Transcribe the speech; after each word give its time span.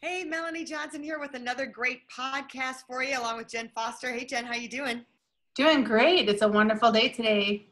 Hey, 0.00 0.22
Melanie 0.22 0.62
Johnson 0.62 1.02
here 1.02 1.18
with 1.18 1.34
another 1.34 1.66
great 1.66 2.02
podcast 2.08 2.84
for 2.86 3.02
you, 3.02 3.18
along 3.18 3.38
with 3.38 3.48
Jen 3.48 3.68
Foster. 3.74 4.12
Hey, 4.12 4.24
Jen, 4.24 4.44
how 4.44 4.54
you 4.54 4.68
doing? 4.68 5.04
Doing 5.56 5.82
great. 5.82 6.28
It's 6.28 6.42
a 6.42 6.46
wonderful 6.46 6.92
day 6.92 7.08
today. 7.08 7.66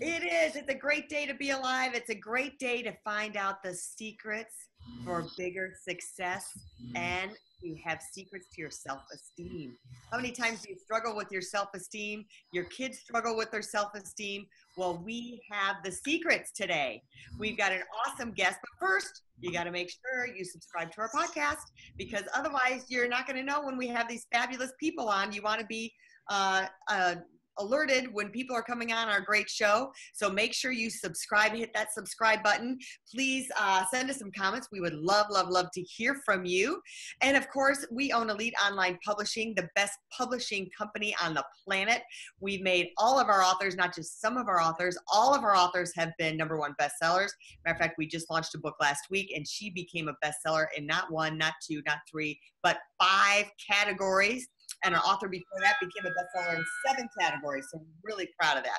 It 0.00 0.22
is. 0.22 0.54
It's 0.54 0.68
a 0.68 0.74
great 0.74 1.08
day 1.08 1.26
to 1.26 1.34
be 1.34 1.50
alive. 1.50 1.94
It's 1.94 2.10
a 2.10 2.14
great 2.14 2.60
day 2.60 2.82
to 2.82 2.92
find 3.04 3.36
out 3.36 3.64
the 3.64 3.74
secrets 3.74 4.67
for 5.04 5.26
bigger 5.36 5.72
success 5.82 6.58
and 6.94 7.32
you 7.60 7.76
have 7.84 8.00
secrets 8.12 8.46
to 8.54 8.60
your 8.60 8.70
self-esteem. 8.70 9.76
How 10.10 10.18
many 10.18 10.30
times 10.30 10.62
do 10.62 10.70
you 10.70 10.76
struggle 10.76 11.16
with 11.16 11.30
your 11.32 11.42
self-esteem? 11.42 12.24
Your 12.52 12.64
kids 12.64 12.98
struggle 12.98 13.36
with 13.36 13.50
their 13.50 13.62
self-esteem. 13.62 14.46
Well, 14.76 15.02
we 15.04 15.42
have 15.50 15.76
the 15.84 15.90
secrets 15.90 16.52
today. 16.52 17.02
We've 17.38 17.58
got 17.58 17.72
an 17.72 17.82
awesome 18.06 18.32
guest, 18.32 18.58
but 18.60 18.88
first, 18.88 19.22
you 19.40 19.52
got 19.52 19.64
to 19.64 19.72
make 19.72 19.90
sure 19.90 20.26
you 20.26 20.44
subscribe 20.44 20.92
to 20.92 21.00
our 21.00 21.10
podcast 21.10 21.64
because 21.96 22.22
otherwise, 22.34 22.86
you're 22.88 23.08
not 23.08 23.26
going 23.26 23.38
to 23.38 23.44
know 23.44 23.60
when 23.64 23.76
we 23.76 23.88
have 23.88 24.08
these 24.08 24.26
fabulous 24.32 24.72
people 24.78 25.08
on. 25.08 25.32
You 25.32 25.42
want 25.42 25.60
to 25.60 25.66
be 25.66 25.92
uh, 26.28 26.66
uh, 26.88 27.16
alerted 27.58 28.12
when 28.12 28.30
people 28.30 28.54
are 28.56 28.62
coming 28.62 28.92
on 28.92 29.08
our 29.08 29.20
great 29.20 29.48
show. 29.48 29.90
So 30.12 30.30
make 30.30 30.54
sure 30.54 30.72
you 30.72 30.90
subscribe, 30.90 31.52
hit 31.52 31.70
that 31.74 31.92
subscribe 31.92 32.42
button. 32.42 32.78
Please 33.12 33.48
uh, 33.58 33.84
send 33.92 34.10
us 34.10 34.18
some 34.18 34.30
comments. 34.32 34.68
We 34.72 34.80
would 34.80 34.94
love, 34.94 35.26
love, 35.30 35.48
love 35.48 35.66
to 35.74 35.82
hear 35.82 36.16
from 36.24 36.44
you. 36.44 36.80
And 37.20 37.36
of 37.36 37.48
course, 37.50 37.86
we 37.90 38.12
own 38.12 38.30
Elite 38.30 38.54
Online 38.64 38.98
Publishing, 39.04 39.54
the 39.54 39.68
best 39.74 39.98
publishing 40.16 40.68
company 40.76 41.14
on 41.22 41.34
the 41.34 41.44
planet. 41.64 42.02
We've 42.40 42.62
made 42.62 42.88
all 42.96 43.18
of 43.18 43.28
our 43.28 43.42
authors, 43.42 43.76
not 43.76 43.94
just 43.94 44.20
some 44.20 44.36
of 44.36 44.48
our 44.48 44.60
authors, 44.60 44.96
all 45.12 45.34
of 45.34 45.42
our 45.42 45.56
authors 45.56 45.92
have 45.96 46.12
been 46.18 46.36
number 46.36 46.58
one 46.58 46.74
bestsellers. 46.80 47.30
Matter 47.64 47.74
of 47.74 47.78
fact, 47.78 47.94
we 47.98 48.06
just 48.06 48.30
launched 48.30 48.54
a 48.54 48.58
book 48.58 48.76
last 48.80 49.04
week 49.10 49.32
and 49.34 49.46
she 49.46 49.70
became 49.70 50.08
a 50.08 50.16
bestseller 50.24 50.66
in 50.76 50.86
not 50.86 51.10
one, 51.10 51.38
not 51.38 51.54
two, 51.66 51.82
not 51.86 51.98
three, 52.10 52.38
but 52.62 52.78
five 53.00 53.46
categories 53.64 54.48
and 54.84 54.94
our 54.94 55.00
author 55.00 55.28
before 55.28 55.58
that 55.60 55.76
became 55.80 56.10
a 56.10 56.10
bestseller 56.10 56.56
in 56.56 56.64
seven 56.86 57.08
categories. 57.18 57.66
So 57.70 57.78
I'm 57.78 57.86
really 58.02 58.28
proud 58.38 58.56
of 58.56 58.64
that. 58.64 58.78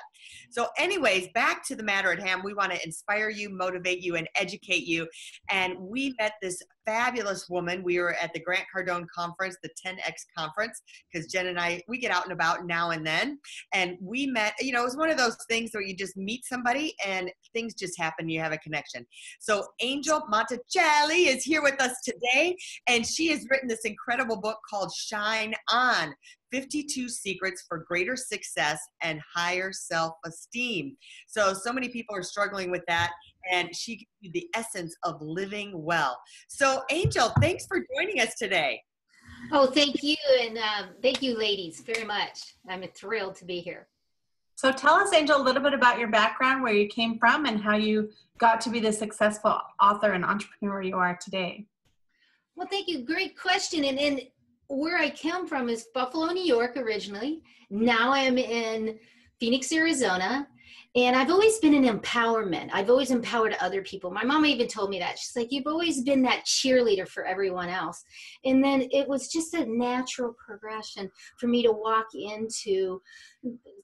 So, 0.50 0.68
anyways, 0.78 1.28
back 1.34 1.66
to 1.68 1.76
the 1.76 1.82
matter 1.82 2.12
at 2.12 2.20
hand. 2.20 2.42
We 2.44 2.54
want 2.54 2.72
to 2.72 2.84
inspire 2.84 3.30
you, 3.30 3.50
motivate 3.50 4.02
you, 4.02 4.16
and 4.16 4.28
educate 4.34 4.86
you. 4.86 5.08
And 5.50 5.78
we 5.78 6.14
met 6.18 6.34
this 6.42 6.62
fabulous 6.90 7.48
woman. 7.48 7.84
We 7.84 8.00
were 8.00 8.14
at 8.14 8.32
the 8.34 8.40
Grant 8.40 8.64
Cardone 8.74 9.06
conference, 9.14 9.56
the 9.62 9.70
10X 9.86 10.12
conference, 10.36 10.82
because 11.12 11.30
Jen 11.30 11.46
and 11.46 11.58
I, 11.58 11.80
we 11.86 11.98
get 11.98 12.10
out 12.10 12.24
and 12.24 12.32
about 12.32 12.66
now 12.66 12.90
and 12.90 13.06
then. 13.06 13.38
And 13.72 13.96
we 14.00 14.26
met, 14.26 14.54
you 14.58 14.72
know, 14.72 14.80
it 14.80 14.86
was 14.86 14.96
one 14.96 15.08
of 15.08 15.16
those 15.16 15.36
things 15.48 15.70
where 15.72 15.84
you 15.84 15.94
just 15.94 16.16
meet 16.16 16.44
somebody 16.44 16.94
and 17.06 17.30
things 17.54 17.74
just 17.74 17.96
happen. 17.96 18.28
You 18.28 18.40
have 18.40 18.50
a 18.50 18.58
connection. 18.58 19.06
So 19.38 19.68
Angel 19.80 20.20
Monticelli 20.32 21.28
is 21.28 21.44
here 21.44 21.62
with 21.62 21.80
us 21.80 21.94
today. 22.04 22.56
And 22.88 23.06
she 23.06 23.28
has 23.28 23.46
written 23.48 23.68
this 23.68 23.84
incredible 23.84 24.40
book 24.40 24.58
called 24.68 24.92
Shine 24.92 25.54
On 25.72 26.12
52 26.52 27.08
secrets 27.08 27.64
for 27.68 27.78
greater 27.78 28.16
success 28.16 28.80
and 29.02 29.20
higher 29.34 29.72
self 29.72 30.14
esteem. 30.26 30.96
So, 31.26 31.54
so 31.54 31.72
many 31.72 31.88
people 31.88 32.16
are 32.16 32.22
struggling 32.22 32.70
with 32.70 32.82
that, 32.88 33.12
and 33.50 33.74
she 33.74 33.96
gives 33.96 34.10
you 34.20 34.30
the 34.32 34.48
essence 34.54 34.94
of 35.02 35.20
living 35.20 35.72
well. 35.74 36.18
So, 36.48 36.82
Angel, 36.90 37.32
thanks 37.40 37.66
for 37.66 37.84
joining 37.96 38.20
us 38.20 38.34
today. 38.36 38.82
Oh, 39.52 39.66
thank 39.66 40.02
you. 40.02 40.16
And 40.40 40.58
um, 40.58 40.90
thank 41.02 41.22
you, 41.22 41.38
ladies, 41.38 41.80
very 41.80 42.04
much. 42.04 42.54
I'm 42.68 42.84
thrilled 42.94 43.36
to 43.36 43.44
be 43.44 43.60
here. 43.60 43.88
So, 44.56 44.70
tell 44.70 44.94
us, 44.94 45.12
Angel, 45.14 45.40
a 45.40 45.42
little 45.42 45.62
bit 45.62 45.72
about 45.72 45.98
your 45.98 46.08
background, 46.08 46.62
where 46.62 46.74
you 46.74 46.88
came 46.88 47.18
from, 47.18 47.46
and 47.46 47.60
how 47.60 47.76
you 47.76 48.10
got 48.38 48.60
to 48.62 48.70
be 48.70 48.80
the 48.80 48.92
successful 48.92 49.58
author 49.80 50.12
and 50.12 50.24
entrepreneur 50.24 50.82
you 50.82 50.96
are 50.96 51.18
today. 51.22 51.66
Well, 52.56 52.68
thank 52.70 52.88
you. 52.88 53.04
Great 53.04 53.38
question. 53.38 53.84
And, 53.84 53.98
and 53.98 54.22
where 54.68 54.98
I 54.98 55.10
come 55.10 55.46
from 55.46 55.68
is 55.68 55.86
Buffalo, 55.94 56.26
New 56.26 56.44
York 56.44 56.76
originally. 56.76 57.42
Now 57.70 58.12
I'm 58.12 58.38
in 58.38 58.98
Phoenix, 59.38 59.72
Arizona. 59.72 60.46
And 60.96 61.14
I've 61.14 61.30
always 61.30 61.58
been 61.58 61.74
an 61.74 61.98
empowerment. 62.00 62.68
I've 62.72 62.90
always 62.90 63.12
empowered 63.12 63.56
other 63.60 63.80
people. 63.80 64.10
My 64.10 64.24
mom 64.24 64.44
even 64.44 64.66
told 64.66 64.90
me 64.90 64.98
that. 64.98 65.18
She's 65.18 65.36
like, 65.36 65.52
You've 65.52 65.68
always 65.68 66.02
been 66.02 66.22
that 66.22 66.44
cheerleader 66.46 67.06
for 67.06 67.24
everyone 67.24 67.68
else. 67.68 68.02
And 68.44 68.62
then 68.62 68.88
it 68.90 69.08
was 69.08 69.28
just 69.28 69.54
a 69.54 69.64
natural 69.66 70.34
progression 70.44 71.08
for 71.38 71.46
me 71.46 71.62
to 71.62 71.70
walk 71.70 72.06
into 72.14 73.00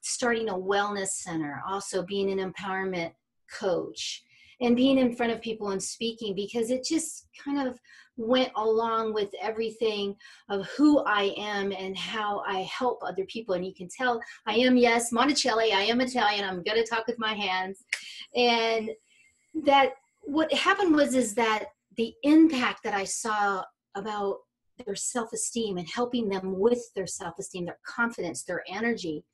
starting 0.03 0.49
a 0.49 0.55
wellness 0.55 1.09
center, 1.09 1.63
also 1.69 2.03
being 2.03 2.29
an 2.31 2.53
empowerment 2.53 3.13
coach, 3.57 4.25
and 4.61 4.77
being 4.77 4.99
in 4.99 5.15
front 5.15 5.33
of 5.33 5.41
people 5.43 5.71
and 5.71 5.83
speaking 5.83 6.35
because 6.35 6.71
it 6.71 6.85
just 6.85 7.29
kind 7.43 7.69
of 7.69 7.79
went 8.17 8.51
along 8.57 9.13
with 9.13 9.29
everything 9.43 10.15
of 10.49 10.67
who 10.69 11.01
I 11.05 11.35
am 11.37 11.73
and 11.73 11.97
how 11.97 12.43
I 12.47 12.61
help 12.63 13.01
other 13.03 13.25
people. 13.27 13.55
And 13.55 13.67
you 13.67 13.75
can 13.75 13.89
tell 13.89 14.21
I 14.47 14.55
am, 14.55 14.77
yes, 14.77 15.13
Monticelli, 15.13 15.73
I 15.73 15.83
am 15.83 16.01
Italian. 16.01 16.45
I'm 16.45 16.63
going 16.63 16.83
to 16.83 16.89
talk 16.89 17.07
with 17.07 17.19
my 17.19 17.35
hands. 17.35 17.85
And 18.35 18.91
that 19.65 19.91
what 20.23 20.53
happened 20.53 20.95
was 20.95 21.15
is 21.15 21.35
that 21.35 21.67
the 21.97 22.15
impact 22.23 22.83
that 22.85 22.95
I 22.95 23.05
saw 23.05 23.63
about 23.95 24.39
their 24.85 24.95
self-esteem 24.95 25.79
and 25.79 25.89
helping 25.89 26.29
them 26.29 26.59
with 26.59 26.93
their 26.95 27.07
self-esteem, 27.07 27.65
their 27.65 27.79
confidence, 27.87 28.43
their 28.45 28.63
energy, 28.69 29.25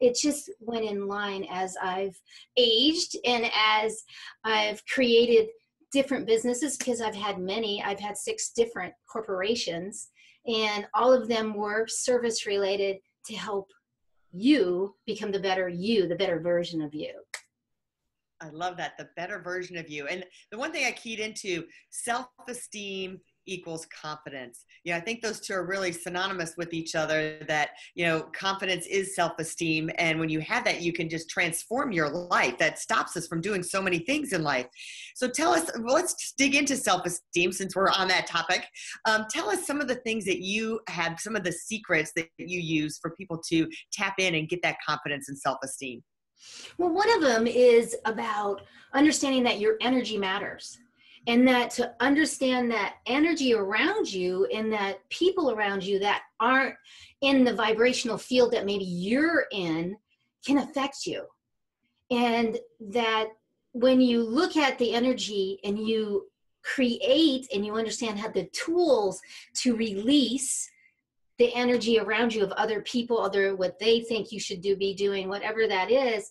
it 0.00 0.16
just 0.20 0.50
went 0.60 0.84
in 0.84 1.06
line 1.06 1.46
as 1.50 1.76
I've 1.82 2.18
aged 2.56 3.16
and 3.24 3.50
as 3.54 4.02
I've 4.44 4.84
created 4.86 5.48
different 5.92 6.26
businesses 6.26 6.76
because 6.76 7.00
I've 7.00 7.14
had 7.14 7.38
many. 7.38 7.82
I've 7.82 8.00
had 8.00 8.16
six 8.16 8.50
different 8.50 8.92
corporations, 9.10 10.08
and 10.46 10.86
all 10.94 11.12
of 11.12 11.28
them 11.28 11.54
were 11.54 11.86
service 11.88 12.46
related 12.46 12.98
to 13.26 13.36
help 13.36 13.68
you 14.32 14.94
become 15.06 15.32
the 15.32 15.40
better 15.40 15.68
you, 15.68 16.06
the 16.06 16.16
better 16.16 16.40
version 16.40 16.82
of 16.82 16.94
you. 16.94 17.12
I 18.40 18.50
love 18.50 18.76
that, 18.76 18.98
the 18.98 19.08
better 19.16 19.40
version 19.40 19.78
of 19.78 19.88
you. 19.88 20.06
And 20.06 20.24
the 20.50 20.58
one 20.58 20.72
thing 20.72 20.84
I 20.84 20.92
keyed 20.92 21.20
into 21.20 21.64
self 21.90 22.26
esteem 22.48 23.20
equals 23.46 23.86
confidence. 23.86 24.64
Know, 24.84 24.94
I 24.94 25.00
think 25.00 25.22
those 25.22 25.40
two 25.40 25.54
are 25.54 25.66
really 25.66 25.92
synonymous 25.92 26.54
with 26.56 26.72
each 26.72 26.94
other 26.94 27.38
that, 27.48 27.70
you 27.94 28.04
know, 28.04 28.22
confidence 28.32 28.86
is 28.86 29.14
self-esteem. 29.14 29.90
And 29.98 30.18
when 30.20 30.28
you 30.28 30.40
have 30.40 30.64
that, 30.64 30.82
you 30.82 30.92
can 30.92 31.08
just 31.08 31.28
transform 31.28 31.92
your 31.92 32.08
life. 32.08 32.58
That 32.58 32.78
stops 32.78 33.16
us 33.16 33.26
from 33.26 33.40
doing 33.40 33.62
so 33.62 33.80
many 33.82 34.00
things 34.00 34.32
in 34.32 34.42
life. 34.42 34.66
So 35.14 35.28
tell 35.28 35.52
us, 35.52 35.70
let's 35.78 36.32
dig 36.36 36.54
into 36.54 36.76
self-esteem 36.76 37.52
since 37.52 37.74
we're 37.74 37.90
on 37.90 38.08
that 38.08 38.26
topic. 38.26 38.66
Um, 39.04 39.26
tell 39.30 39.48
us 39.50 39.66
some 39.66 39.80
of 39.80 39.88
the 39.88 39.96
things 39.96 40.24
that 40.26 40.40
you 40.40 40.80
have, 40.88 41.18
some 41.18 41.36
of 41.36 41.44
the 41.44 41.52
secrets 41.52 42.12
that 42.16 42.28
you 42.38 42.60
use 42.60 42.98
for 43.00 43.10
people 43.10 43.40
to 43.48 43.68
tap 43.92 44.14
in 44.18 44.34
and 44.34 44.48
get 44.48 44.62
that 44.62 44.76
confidence 44.86 45.28
and 45.28 45.38
self-esteem. 45.38 46.02
Well, 46.78 46.90
one 46.90 47.10
of 47.14 47.22
them 47.22 47.46
is 47.46 47.96
about 48.04 48.62
understanding 48.92 49.42
that 49.44 49.58
your 49.58 49.76
energy 49.80 50.18
matters 50.18 50.78
and 51.26 51.46
that 51.48 51.70
to 51.70 51.92
understand 52.00 52.70
that 52.70 52.96
energy 53.06 53.52
around 53.52 54.12
you 54.12 54.46
and 54.46 54.72
that 54.72 54.98
people 55.08 55.50
around 55.50 55.82
you 55.82 55.98
that 55.98 56.22
aren't 56.38 56.76
in 57.20 57.44
the 57.44 57.54
vibrational 57.54 58.18
field 58.18 58.52
that 58.52 58.66
maybe 58.66 58.84
you're 58.84 59.46
in 59.50 59.96
can 60.44 60.58
affect 60.58 61.06
you. 61.06 61.24
And 62.10 62.58
that 62.92 63.26
when 63.72 64.00
you 64.00 64.22
look 64.22 64.56
at 64.56 64.78
the 64.78 64.94
energy 64.94 65.58
and 65.64 65.78
you 65.78 66.26
create 66.62 67.46
and 67.52 67.66
you 67.66 67.74
understand 67.74 68.18
how 68.18 68.28
the 68.28 68.48
tools 68.52 69.20
to 69.54 69.76
release 69.76 70.70
the 71.38 71.54
energy 71.54 71.98
around 71.98 72.34
you 72.34 72.42
of 72.42 72.52
other 72.52 72.80
people 72.82 73.18
other 73.18 73.54
what 73.54 73.78
they 73.78 74.00
think 74.00 74.32
you 74.32 74.40
should 74.40 74.60
do 74.62 74.74
be 74.74 74.94
doing 74.94 75.28
whatever 75.28 75.68
that 75.68 75.90
is 75.90 76.28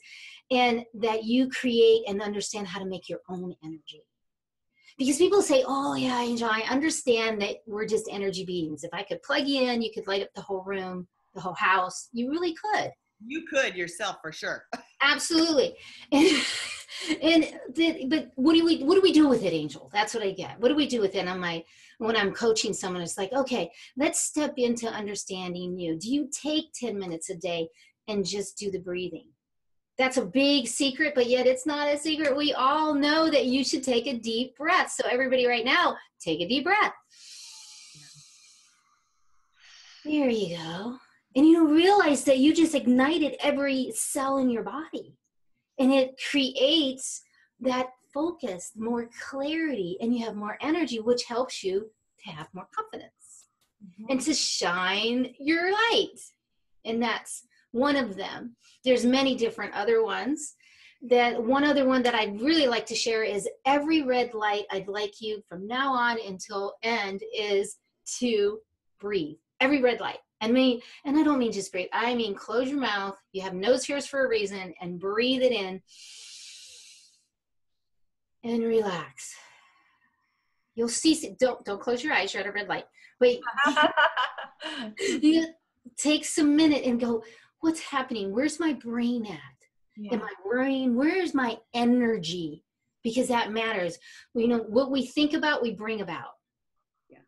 and 0.51 0.83
that 0.93 1.23
you 1.23 1.47
create 1.49 2.03
and 2.07 2.21
understand 2.21 2.67
how 2.67 2.79
to 2.79 2.85
make 2.85 3.07
your 3.07 3.21
own 3.29 3.55
energy 3.63 4.03
because 4.97 5.17
people 5.17 5.41
say, 5.41 5.63
"Oh 5.67 5.95
yeah, 5.95 6.21
Angel, 6.21 6.49
I 6.49 6.61
understand 6.69 7.41
that 7.41 7.57
we're 7.67 7.85
just 7.85 8.07
energy 8.09 8.45
beings. 8.45 8.83
If 8.83 8.93
I 8.93 9.03
could 9.03 9.21
plug 9.23 9.47
you 9.47 9.69
in, 9.69 9.81
you 9.81 9.91
could 9.93 10.07
light 10.07 10.23
up 10.23 10.29
the 10.35 10.41
whole 10.41 10.63
room, 10.63 11.07
the 11.33 11.41
whole 11.41 11.53
house. 11.55 12.09
You 12.13 12.29
really 12.29 12.55
could. 12.55 12.91
You 13.25 13.43
could 13.49 13.75
yourself 13.75 14.17
for 14.21 14.31
sure. 14.31 14.65
Absolutely. 15.01 15.75
And, 16.11 16.27
and 17.21 17.59
the, 17.73 18.05
but 18.07 18.31
what 18.35 18.53
do 18.53 18.63
we 18.65 18.83
what 18.83 18.95
do 18.95 19.01
we 19.01 19.11
do 19.11 19.27
with 19.27 19.43
it 19.43 19.53
angel 19.53 19.89
that's 19.93 20.13
what 20.13 20.23
i 20.23 20.31
get 20.31 20.59
what 20.59 20.69
do 20.69 20.75
we 20.75 20.87
do 20.87 21.01
with 21.01 21.15
it 21.15 21.27
on 21.27 21.39
my 21.39 21.63
when 21.97 22.15
i'm 22.15 22.31
coaching 22.31 22.73
someone 22.73 23.01
it's 23.01 23.17
like 23.17 23.31
okay 23.33 23.69
let's 23.97 24.21
step 24.21 24.53
into 24.57 24.87
understanding 24.87 25.77
you 25.77 25.97
do 25.97 26.09
you 26.09 26.29
take 26.31 26.65
10 26.73 26.97
minutes 26.97 27.29
a 27.29 27.35
day 27.35 27.67
and 28.07 28.25
just 28.25 28.57
do 28.57 28.71
the 28.71 28.79
breathing 28.79 29.27
that's 29.97 30.17
a 30.17 30.25
big 30.25 30.67
secret 30.67 31.13
but 31.15 31.27
yet 31.27 31.47
it's 31.47 31.65
not 31.65 31.87
a 31.87 31.97
secret. 31.97 32.35
We 32.35 32.53
all 32.53 32.93
know 32.93 33.29
that 33.29 33.45
you 33.45 33.63
should 33.63 33.83
take 33.83 34.07
a 34.07 34.17
deep 34.17 34.57
breath. 34.57 34.91
So 34.91 35.07
everybody 35.09 35.47
right 35.47 35.65
now 35.65 35.95
take 36.19 36.41
a 36.41 36.47
deep 36.47 36.65
breath. 36.65 36.93
There 40.03 40.29
you 40.29 40.57
go. 40.57 40.97
And 41.35 41.47
you 41.47 41.67
realize 41.73 42.23
that 42.25 42.37
you 42.37 42.53
just 42.53 42.75
ignited 42.75 43.35
every 43.41 43.91
cell 43.93 44.37
in 44.37 44.49
your 44.49 44.63
body. 44.63 45.17
And 45.79 45.91
it 45.91 46.21
creates 46.29 47.21
that 47.59 47.87
focus 48.13 48.71
more 48.75 49.09
clarity 49.29 49.97
and 49.99 50.15
you 50.15 50.23
have 50.23 50.35
more 50.35 50.57
energy 50.61 50.99
which 50.99 51.23
helps 51.25 51.63
you 51.63 51.89
to 52.23 52.31
have 52.31 52.47
more 52.53 52.67
confidence 52.73 53.49
mm-hmm. 53.83 54.05
and 54.09 54.21
to 54.21 54.33
shine 54.33 55.33
your 55.39 55.71
light. 55.71 56.19
And 56.85 57.03
that's 57.03 57.43
one 57.75 57.97
of 57.97 58.15
them. 58.15 58.55
There's 58.85 59.05
many 59.05 59.35
different 59.35 59.73
other 59.73 60.01
ones. 60.01 60.55
That 61.01 61.43
one 61.43 61.65
other 61.65 61.85
one 61.85 62.01
that 62.03 62.15
i'd 62.15 62.41
really 62.41 62.67
like 62.67 62.85
to 62.87 62.95
share 62.95 63.23
is 63.23 63.47
every 63.65 64.01
red 64.01 64.33
light 64.33 64.63
i'd 64.71 64.87
like 64.87 65.21
you 65.21 65.43
from 65.47 65.67
now 65.67 65.93
on 65.93 66.17
until 66.25 66.73
end 66.81 67.21
is 67.37 67.77
to 68.19 68.59
breathe. 68.99 69.35
Every 69.59 69.81
red 69.81 69.99
light. 69.99 70.19
And 70.39 70.53
me 70.53 70.81
and 71.03 71.17
i 71.17 71.23
don't 71.23 71.37
mean 71.37 71.51
just 71.51 71.71
breathe. 71.71 71.89
I 71.91 72.15
mean 72.15 72.33
close 72.33 72.69
your 72.69 72.79
mouth. 72.79 73.17
You 73.33 73.41
have 73.41 73.53
nose 73.53 73.85
hairs 73.85 74.07
for 74.07 74.25
a 74.25 74.29
reason 74.29 74.73
and 74.81 74.99
breathe 74.99 75.41
it 75.41 75.51
in. 75.51 75.81
And 78.43 78.63
relax. 78.63 79.35
You'll 80.75 80.87
see 80.87 81.35
don't 81.37 81.63
don't 81.65 81.81
close 81.81 82.03
your 82.03 82.13
eyes. 82.13 82.33
You're 82.33 82.43
at 82.43 82.49
a 82.49 82.53
red 82.53 82.69
light. 82.69 82.85
Wait. 83.19 83.41
You 85.21 85.45
take 85.97 86.25
some 86.25 86.55
minute 86.55 86.83
and 86.85 86.99
go 86.99 87.23
what's 87.65 87.81
happening? 87.81 88.31
Where's 88.31 88.59
my 88.59 88.73
brain 88.73 89.25
at? 89.25 89.39
Yeah. 89.97 90.15
in 90.15 90.19
my 90.19 90.33
brain 90.49 90.95
where's 90.95 91.33
my 91.33 91.57
energy? 91.73 92.63
Because 93.03 93.27
that 93.29 93.51
matters. 93.51 93.97
You 94.33 94.47
know 94.47 94.59
what 94.59 94.91
we 94.91 95.05
think 95.05 95.33
about 95.33 95.61
we 95.61 95.71
bring 95.71 96.01
about. 96.01 96.33
Yeah. 97.09 97.19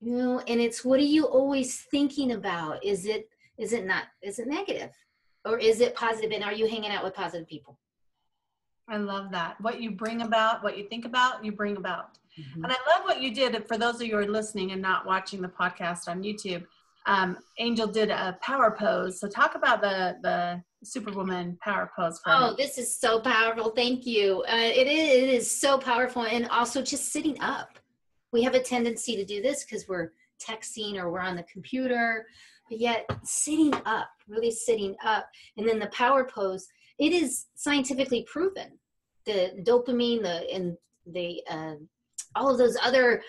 you 0.00 0.16
know 0.16 0.40
and 0.40 0.60
it's 0.60 0.84
what 0.84 1.00
are 1.00 1.14
you 1.16 1.24
always 1.24 1.82
thinking 1.90 2.32
about? 2.32 2.84
Is 2.84 3.06
it 3.06 3.28
is 3.58 3.72
it 3.72 3.86
not 3.86 4.04
is 4.22 4.38
it 4.38 4.48
negative? 4.48 4.90
Or 5.44 5.58
is 5.58 5.80
it 5.80 5.94
positive? 5.94 6.30
positive? 6.30 6.32
And 6.32 6.44
are 6.44 6.52
you 6.52 6.68
hanging 6.68 6.90
out 6.90 7.04
with 7.04 7.14
positive 7.14 7.48
people? 7.48 7.78
I 8.88 8.96
love 8.96 9.30
that. 9.30 9.60
What 9.60 9.80
you 9.80 9.92
bring 9.92 10.22
about 10.22 10.62
what 10.62 10.76
you 10.76 10.88
think 10.88 11.04
about 11.04 11.44
you 11.44 11.52
bring 11.52 11.76
about. 11.76 12.18
Mm-hmm. 12.38 12.62
and 12.62 12.72
i 12.72 12.76
love 12.94 13.04
what 13.04 13.20
you 13.20 13.34
did 13.34 13.66
for 13.66 13.76
those 13.76 13.96
of 13.96 14.02
you 14.02 14.12
who 14.12 14.18
are 14.18 14.28
listening 14.28 14.70
and 14.70 14.80
not 14.80 15.04
watching 15.04 15.42
the 15.42 15.48
podcast 15.48 16.06
on 16.06 16.22
youtube 16.22 16.64
um, 17.08 17.38
angel 17.58 17.86
did 17.86 18.10
a 18.10 18.38
power 18.42 18.76
pose. 18.78 19.18
So 19.18 19.28
talk 19.28 19.54
about 19.54 19.80
the 19.80 20.16
the 20.22 20.62
superwoman 20.84 21.58
power 21.60 21.90
pose 21.96 22.20
oh 22.26 22.54
this 22.56 22.78
is 22.78 23.00
so 23.00 23.18
powerful. 23.18 23.70
Thank 23.70 24.06
you. 24.06 24.44
Uh, 24.48 24.56
it, 24.56 24.86
is, 24.86 25.22
it 25.22 25.28
is 25.28 25.50
so 25.50 25.76
powerful. 25.78 26.22
And 26.22 26.48
also 26.50 26.82
just 26.82 27.12
sitting 27.12 27.40
up. 27.40 27.78
We 28.30 28.42
have 28.42 28.54
a 28.54 28.62
tendency 28.62 29.16
to 29.16 29.24
do 29.24 29.42
this 29.42 29.64
because 29.64 29.88
we're 29.88 30.12
texting 30.38 30.96
or 30.96 31.10
we're 31.10 31.20
on 31.20 31.34
the 31.34 31.42
computer 31.44 32.26
but 32.68 32.78
yet 32.78 33.06
sitting 33.24 33.74
up 33.86 34.10
really 34.28 34.50
sitting 34.50 34.94
up. 35.02 35.28
And 35.56 35.66
then 35.66 35.78
the 35.78 35.88
power 35.88 36.24
pose 36.24 36.68
it 36.98 37.12
is 37.12 37.46
scientifically 37.54 38.26
proven. 38.30 38.78
The 39.24 39.62
dopamine 39.66 40.22
the 40.22 40.52
and 40.52 40.76
the 41.06 41.42
uh, 41.50 41.74
all 42.34 42.50
of 42.50 42.58
those 42.58 42.76
other 42.82 43.22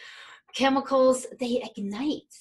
chemicals 0.54 1.26
they 1.40 1.64
ignite 1.64 2.34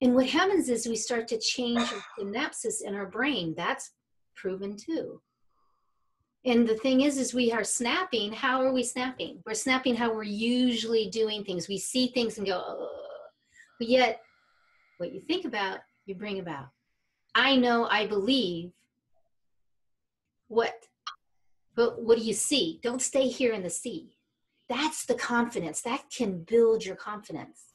and 0.00 0.14
what 0.14 0.26
happens 0.26 0.68
is 0.68 0.86
we 0.86 0.96
start 0.96 1.28
to 1.28 1.38
change 1.38 1.80
synapses 2.18 2.82
in 2.84 2.94
our 2.94 3.06
brain. 3.06 3.54
That's 3.56 3.92
proven 4.34 4.76
too. 4.76 5.20
And 6.46 6.66
the 6.66 6.76
thing 6.76 7.02
is 7.02 7.18
is 7.18 7.34
we 7.34 7.52
are 7.52 7.64
snapping. 7.64 8.32
How 8.32 8.62
are 8.62 8.72
we 8.72 8.82
snapping? 8.82 9.42
We're 9.44 9.54
snapping 9.54 9.94
how 9.94 10.14
we're 10.14 10.22
usually 10.22 11.10
doing 11.10 11.44
things. 11.44 11.68
We 11.68 11.76
see 11.78 12.08
things 12.08 12.38
and 12.38 12.46
go 12.46 12.88
but 13.80 13.88
yet 13.88 14.20
what 14.98 15.12
you 15.12 15.20
think 15.20 15.46
about 15.46 15.78
you 16.04 16.14
bring 16.14 16.38
about. 16.38 16.66
I 17.34 17.56
know 17.56 17.86
i 17.90 18.06
believe 18.06 18.72
what 20.48 20.74
but 21.76 22.02
what 22.02 22.18
do 22.18 22.24
you 22.24 22.34
see? 22.34 22.80
Don't 22.82 23.00
stay 23.00 23.28
here 23.28 23.54
in 23.54 23.62
the 23.62 23.70
sea. 23.70 24.16
That's 24.68 25.06
the 25.06 25.14
confidence. 25.14 25.80
That 25.80 26.02
can 26.14 26.42
build 26.42 26.84
your 26.84 26.96
confidence. 26.96 27.69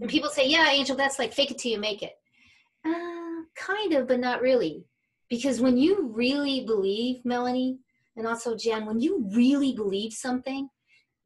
And 0.00 0.10
people 0.10 0.30
say 0.30 0.48
yeah 0.48 0.70
angel 0.70 0.96
that's 0.96 1.18
like 1.18 1.32
fake 1.32 1.50
it 1.50 1.58
till 1.58 1.72
you 1.72 1.78
make 1.78 2.02
it. 2.02 2.12
Uh, 2.84 3.42
kind 3.56 3.92
of 3.94 4.08
but 4.08 4.20
not 4.20 4.40
really. 4.40 4.84
Because 5.28 5.60
when 5.60 5.76
you 5.76 6.10
really 6.14 6.64
believe 6.64 7.24
melanie 7.24 7.78
and 8.16 8.26
also 8.26 8.56
jen 8.56 8.86
when 8.86 9.00
you 9.00 9.28
really 9.32 9.72
believe 9.72 10.12
something 10.12 10.68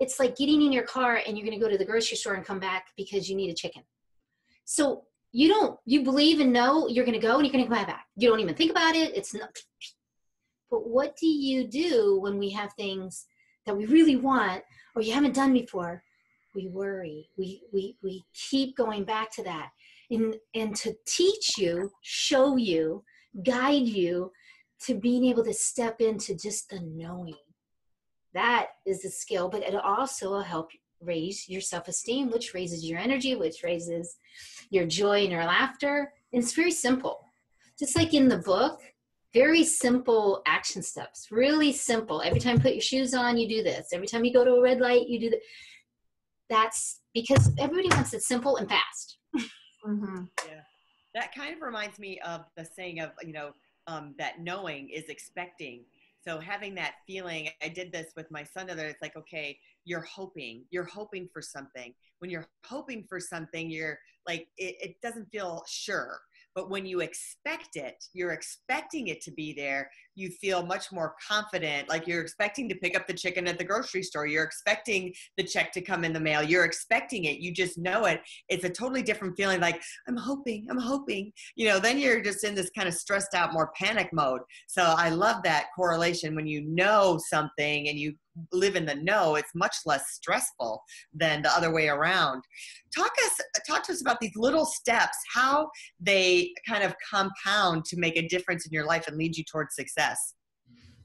it's 0.02 0.18
like 0.18 0.36
getting 0.36 0.62
in 0.62 0.72
your 0.72 0.82
car 0.82 1.20
and 1.24 1.38
you're 1.38 1.46
going 1.46 1.58
to 1.58 1.64
go 1.64 1.70
to 1.70 1.78
the 1.78 1.84
grocery 1.84 2.16
store 2.16 2.34
and 2.34 2.44
come 2.44 2.58
back 2.58 2.86
because 2.96 3.30
you 3.30 3.36
need 3.36 3.50
a 3.50 3.54
chicken. 3.54 3.82
So 4.64 5.04
you 5.30 5.48
don't 5.48 5.78
you 5.86 6.02
believe 6.02 6.40
and 6.40 6.52
know 6.52 6.88
you're 6.88 7.04
going 7.04 7.18
to 7.18 7.24
go 7.24 7.36
and 7.36 7.46
you're 7.46 7.52
going 7.52 7.64
to 7.64 7.70
come 7.72 7.86
back. 7.86 8.06
You 8.16 8.28
don't 8.28 8.40
even 8.40 8.56
think 8.56 8.72
about 8.72 8.96
it. 8.96 9.16
It's 9.16 9.32
not 9.32 9.56
but 10.72 10.88
what 10.88 11.16
do 11.16 11.26
you 11.26 11.68
do 11.68 12.18
when 12.20 12.38
we 12.38 12.50
have 12.50 12.72
things 12.72 13.26
that 13.66 13.76
we 13.76 13.84
really 13.86 14.16
want 14.16 14.62
or 14.96 15.02
you 15.02 15.12
haven't 15.12 15.34
done 15.34 15.52
before 15.52 16.02
we 16.54 16.68
worry 16.68 17.28
we 17.36 17.62
we 17.72 17.96
we 18.02 18.24
keep 18.34 18.76
going 18.76 19.04
back 19.04 19.30
to 19.32 19.42
that 19.42 19.70
and 20.10 20.36
and 20.54 20.76
to 20.76 20.94
teach 21.06 21.56
you 21.58 21.90
show 22.02 22.56
you 22.56 23.02
guide 23.44 23.86
you 23.86 24.30
to 24.86 24.94
being 24.94 25.24
able 25.26 25.44
to 25.44 25.54
step 25.54 26.00
into 26.00 26.34
just 26.34 26.68
the 26.70 26.80
knowing. 26.80 27.34
That 28.34 28.68
is 28.86 29.04
a 29.04 29.10
skill, 29.10 29.48
but 29.48 29.62
it 29.62 29.74
also 29.74 30.30
will 30.30 30.42
help 30.42 30.70
raise 31.00 31.48
your 31.48 31.60
self 31.60 31.88
esteem, 31.88 32.30
which 32.30 32.54
raises 32.54 32.84
your 32.84 32.98
energy, 32.98 33.34
which 33.34 33.62
raises 33.62 34.16
your 34.70 34.86
joy 34.86 35.22
and 35.22 35.32
your 35.32 35.44
laughter. 35.44 36.12
And 36.32 36.42
it's 36.42 36.54
very 36.54 36.70
simple. 36.70 37.20
Just 37.78 37.96
like 37.96 38.14
in 38.14 38.28
the 38.28 38.38
book, 38.38 38.80
very 39.32 39.64
simple 39.64 40.42
action 40.46 40.82
steps, 40.82 41.28
really 41.30 41.72
simple. 41.72 42.22
Every 42.22 42.40
time 42.40 42.56
you 42.56 42.62
put 42.62 42.74
your 42.74 42.82
shoes 42.82 43.14
on, 43.14 43.38
you 43.38 43.48
do 43.48 43.62
this. 43.62 43.88
Every 43.92 44.06
time 44.06 44.24
you 44.24 44.32
go 44.32 44.44
to 44.44 44.54
a 44.54 44.62
red 44.62 44.80
light, 44.80 45.08
you 45.08 45.20
do 45.20 45.30
that. 45.30 45.40
That's 46.50 47.00
because 47.14 47.50
everybody 47.58 47.88
wants 47.90 48.12
it 48.14 48.22
simple 48.22 48.56
and 48.56 48.68
fast. 48.68 49.18
Mm-hmm. 49.86 50.24
Yeah. 50.46 50.60
That 51.14 51.34
kind 51.34 51.54
of 51.54 51.60
reminds 51.60 51.98
me 51.98 52.20
of 52.20 52.44
the 52.56 52.64
saying 52.64 53.00
of, 53.00 53.10
you 53.22 53.32
know, 53.32 53.52
um, 53.86 54.14
that 54.18 54.40
knowing 54.40 54.88
is 54.90 55.04
expecting. 55.08 55.84
So 56.26 56.38
having 56.38 56.74
that 56.76 56.94
feeling, 57.06 57.48
I 57.62 57.68
did 57.68 57.90
this 57.92 58.12
with 58.16 58.30
my 58.30 58.44
son 58.44 58.70
other. 58.70 58.86
It's 58.86 59.02
like, 59.02 59.16
okay, 59.16 59.58
you're 59.84 60.02
hoping, 60.02 60.64
you're 60.70 60.84
hoping 60.84 61.28
for 61.32 61.42
something. 61.42 61.92
When 62.20 62.30
you're 62.30 62.48
hoping 62.64 63.04
for 63.08 63.18
something, 63.18 63.70
you're 63.70 63.98
like, 64.26 64.46
it, 64.56 64.76
it 64.80 64.96
doesn't 65.02 65.30
feel 65.32 65.64
sure. 65.68 66.20
But 66.54 66.70
when 66.70 66.86
you 66.86 67.00
expect 67.00 67.76
it, 67.76 67.94
you're 68.12 68.32
expecting 68.32 69.08
it 69.08 69.20
to 69.22 69.30
be 69.30 69.54
there, 69.54 69.90
you 70.14 70.30
feel 70.30 70.64
much 70.64 70.92
more 70.92 71.14
confident. 71.26 71.88
Like 71.88 72.06
you're 72.06 72.20
expecting 72.20 72.68
to 72.68 72.74
pick 72.74 72.96
up 72.96 73.06
the 73.06 73.14
chicken 73.14 73.46
at 73.48 73.58
the 73.58 73.64
grocery 73.64 74.02
store. 74.02 74.26
You're 74.26 74.44
expecting 74.44 75.12
the 75.36 75.44
check 75.44 75.72
to 75.72 75.80
come 75.80 76.04
in 76.04 76.12
the 76.12 76.20
mail. 76.20 76.42
You're 76.42 76.64
expecting 76.64 77.24
it. 77.24 77.38
You 77.38 77.52
just 77.52 77.78
know 77.78 78.04
it. 78.04 78.20
It's 78.48 78.64
a 78.64 78.70
totally 78.70 79.02
different 79.02 79.36
feeling 79.36 79.60
like, 79.60 79.80
I'm 80.06 80.16
hoping, 80.16 80.66
I'm 80.70 80.78
hoping. 80.78 81.32
You 81.56 81.68
know, 81.68 81.78
then 81.78 81.98
you're 81.98 82.20
just 82.20 82.44
in 82.44 82.54
this 82.54 82.70
kind 82.76 82.88
of 82.88 82.94
stressed 82.94 83.34
out, 83.34 83.52
more 83.52 83.72
panic 83.80 84.10
mode. 84.12 84.42
So 84.68 84.82
I 84.82 85.08
love 85.08 85.42
that 85.44 85.66
correlation 85.74 86.34
when 86.34 86.46
you 86.46 86.62
know 86.62 87.18
something 87.30 87.88
and 87.88 87.98
you 87.98 88.14
live 88.52 88.76
in 88.76 88.86
the 88.86 88.94
know, 88.94 89.34
it's 89.34 89.54
much 89.54 89.76
less 89.86 90.12
stressful 90.12 90.82
than 91.12 91.42
the 91.42 91.50
other 91.50 91.72
way 91.72 91.88
around. 91.88 92.42
Talk 92.94 93.10
us 93.24 93.40
talk 93.66 93.82
to 93.84 93.92
us 93.92 94.00
about 94.00 94.20
these 94.20 94.36
little 94.36 94.64
steps, 94.64 95.16
how 95.32 95.70
they 96.00 96.52
kind 96.66 96.82
of 96.82 96.94
compound 97.08 97.84
to 97.86 97.98
make 97.98 98.16
a 98.16 98.28
difference 98.28 98.66
in 98.66 98.72
your 98.72 98.86
life 98.86 99.06
and 99.08 99.16
lead 99.16 99.36
you 99.36 99.44
towards 99.44 99.74
success. 99.74 100.34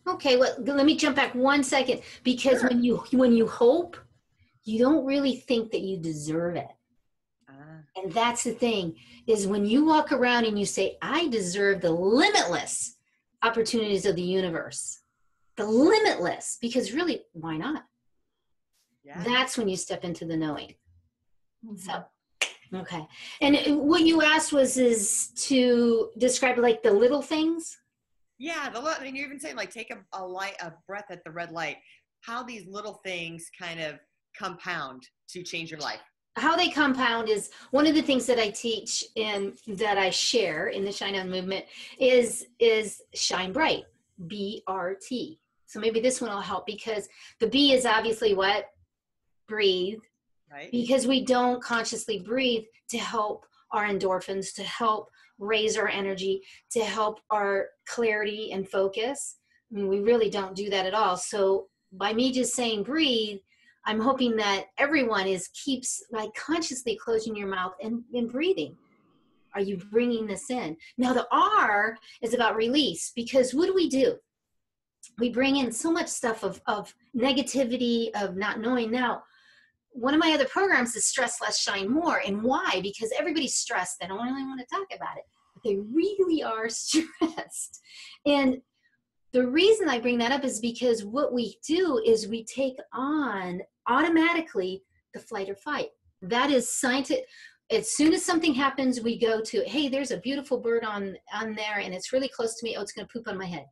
Okay, 0.08 0.38
well, 0.38 0.56
let 0.60 0.86
me 0.86 0.96
jump 0.96 1.16
back 1.16 1.36
one 1.36 1.64
second 1.64 2.02
because 2.24 2.62
sure. 2.62 2.70
when 2.70 2.84
you 2.84 3.04
when 3.12 3.34
you 3.34 3.48
hope, 3.48 3.98
you 4.64 4.80
don't 4.80 5.06
really 5.06 5.36
think 5.36 5.72
that 5.72 5.82
you 5.82 5.98
deserve 5.98 6.56
it. 6.56 6.72
Ah. 7.50 7.54
And 7.98 8.12
that's 8.14 8.44
the 8.44 8.54
thing 8.54 8.96
is 9.28 9.48
when 9.48 9.66
you 9.66 9.86
walk 9.86 10.12
around 10.14 10.46
and 10.46 10.58
you 10.58 10.66
say, 10.66 10.98
I 11.02 11.28
deserve 11.28 11.82
the 11.82 11.92
limitless 11.92 12.96
opportunities 13.44 14.06
of 14.06 14.16
the 14.16 14.22
universe 14.22 15.02
the 15.58 15.66
limitless 15.66 16.58
because 16.62 16.94
really 16.94 17.24
why 17.34 17.58
not 17.58 17.84
yeah. 19.04 19.22
that's 19.24 19.58
when 19.58 19.68
you 19.68 19.76
step 19.76 20.04
into 20.04 20.26
the 20.26 20.38
knowing 20.38 20.74
mm-hmm. 21.66 21.76
so 21.78 22.04
okay 22.74 23.06
and 23.42 23.58
what 23.80 24.02
you 24.02 24.22
asked 24.22 24.54
was 24.54 24.78
is 24.78 25.30
to 25.36 26.10
describe 26.18 26.58
like 26.58 26.84
the 26.84 26.92
little 26.92 27.22
things 27.22 27.78
Yeah, 28.40 28.70
the 28.70 28.80
I 28.80 29.04
mean, 29.04 29.16
you're 29.16 29.26
even 29.26 29.40
saying 29.40 29.56
like 29.56 29.72
take 29.72 29.92
a, 29.92 29.98
a 30.14 30.24
light, 30.24 30.56
a 30.62 30.72
breath 30.86 31.10
at 31.10 31.24
the 31.24 31.32
red 31.32 31.52
light. 31.52 31.78
How 32.22 32.44
these 32.44 32.68
little 32.68 33.02
things 33.04 33.50
kind 33.60 33.80
of 33.80 34.00
compound 34.38 35.08
to 35.30 35.42
change 35.42 35.72
your 35.72 35.80
life. 35.80 36.00
How 36.36 36.56
they 36.56 36.70
compound 36.70 37.30
is 37.30 37.50
one 37.72 37.88
of 37.88 37.96
the 37.96 38.02
things 38.04 38.28
that 38.28 38.38
I 38.38 38.50
teach 38.52 39.04
and 39.16 39.58
that 39.68 39.98
I 39.98 40.12
share 40.12 40.68
in 40.68 40.86
the 40.86 40.92
Shine 40.92 41.16
On 41.16 41.30
movement 41.32 41.66
is 42.00 42.46
is 42.60 43.02
shine 43.16 43.52
bright, 43.52 43.86
B 44.28 44.62
R 44.68 44.96
T. 45.02 45.40
So 45.68 45.80
maybe 45.80 46.00
this 46.00 46.22
one 46.22 46.32
will 46.32 46.42
help 46.42 46.66
because 46.66 47.08
the 47.40 47.48
B 47.48 47.74
is 47.74 47.86
obviously 47.86 48.34
what 48.34 48.66
breathe, 49.48 50.00
right? 50.52 50.72
Because 50.72 51.06
we 51.06 51.24
don't 51.24 51.62
consciously 51.62 52.20
breathe 52.20 52.64
to 52.90 52.98
help 52.98 53.46
our 53.72 53.86
endorphins, 53.86 54.54
to 54.56 54.64
help 54.64 55.10
raise 55.40 55.78
our 55.78 55.90
energy, 55.90 56.42
to 56.72 56.84
help 56.84 57.20
our 57.30 57.68
clarity 57.88 58.52
and 58.54 58.68
focus. 58.68 59.38
I 59.72 59.76
mean, 59.76 59.88
we 59.88 60.00
really 60.00 60.30
don't 60.30 60.56
do 60.56 60.70
that 60.70 60.86
at 60.86 60.94
all. 60.94 61.18
So 61.18 61.68
by 61.92 62.14
me 62.14 62.32
just 62.32 62.56
saying 62.56 62.84
breathe, 62.84 63.40
I'm 63.86 64.00
hoping 64.00 64.36
that 64.38 64.66
everyone 64.78 65.28
is 65.28 65.50
keeps 65.50 66.04
like 66.12 66.34
consciously 66.34 66.98
closing 67.02 67.36
your 67.36 67.48
mouth 67.48 67.74
and, 67.82 68.04
and 68.14 68.32
breathing. 68.32 68.76
Are 69.54 69.62
you 69.62 69.78
bringing 69.92 70.28
this 70.28 70.50
in? 70.50 70.78
Now 70.98 71.14
the 71.14 71.28
R 71.32 71.98
is 72.22 72.34
about 72.34 72.56
release 72.56 73.12
because 73.16 73.54
what 73.54 73.68
do 73.68 73.74
we 73.74 73.90
do? 73.90 74.18
We 75.20 75.30
bring 75.30 75.58
in 75.58 75.72
so 75.72 75.92
much 75.92 76.08
stuff 76.08 76.44
of, 76.44 76.62
of 76.68 76.94
negativity, 77.16 78.10
of 78.16 78.36
not 78.36 78.60
knowing. 78.60 78.92
Now, 78.92 79.24
one 79.92 80.14
of 80.14 80.20
my 80.20 80.32
other 80.34 80.46
programs 80.46 80.96
is 80.96 81.06
stress 81.06 81.42
less 81.42 81.60
shine 81.60 81.90
more. 81.90 82.22
And 82.26 82.44
why? 82.44 82.80
Because 82.84 83.12
everybody's 83.18 83.56
stressed. 83.56 83.98
They 84.00 84.08
don't 84.08 84.24
really 84.24 84.44
want 84.44 84.60
to 84.60 84.76
talk 84.76 84.88
about 84.96 85.18
it 85.18 85.24
but 85.58 85.70
they 85.70 85.78
really 85.78 86.44
are 86.44 86.70
stressed. 86.70 87.82
And 88.26 88.62
the 89.34 89.46
reason 89.46 89.90
i 89.90 90.00
bring 90.00 90.18
that 90.18 90.32
up 90.32 90.44
is 90.46 90.60
because 90.60 91.04
what 91.04 91.34
we 91.34 91.58
do 91.68 92.02
is 92.06 92.28
we 92.28 92.46
take 92.46 92.78
on 92.94 93.62
automatically 93.88 94.82
the 95.14 95.20
flight 95.20 95.50
or 95.50 95.56
fight. 95.56 95.90
That 96.22 96.50
is 96.50 96.70
scientific 96.74 97.26
as 97.70 97.92
soon 97.92 98.14
as 98.14 98.24
something 98.24 98.54
happens 98.54 99.02
we 99.02 99.20
go 99.20 99.42
to 99.42 99.62
hey 99.68 99.90
there's 99.90 100.12
a 100.12 100.22
beautiful 100.22 100.58
bird 100.58 100.86
on 100.86 101.18
on 101.34 101.54
there 101.54 101.80
and 101.80 101.94
it's 101.94 102.14
really 102.14 102.30
close 102.30 102.56
to 102.56 102.64
me. 102.64 102.76
Oh 102.78 102.82
it's 102.82 102.94
going 102.94 103.06
to 103.06 103.14
poop 103.14 103.28
on 103.28 103.38
my 103.38 103.46
head 103.46 103.66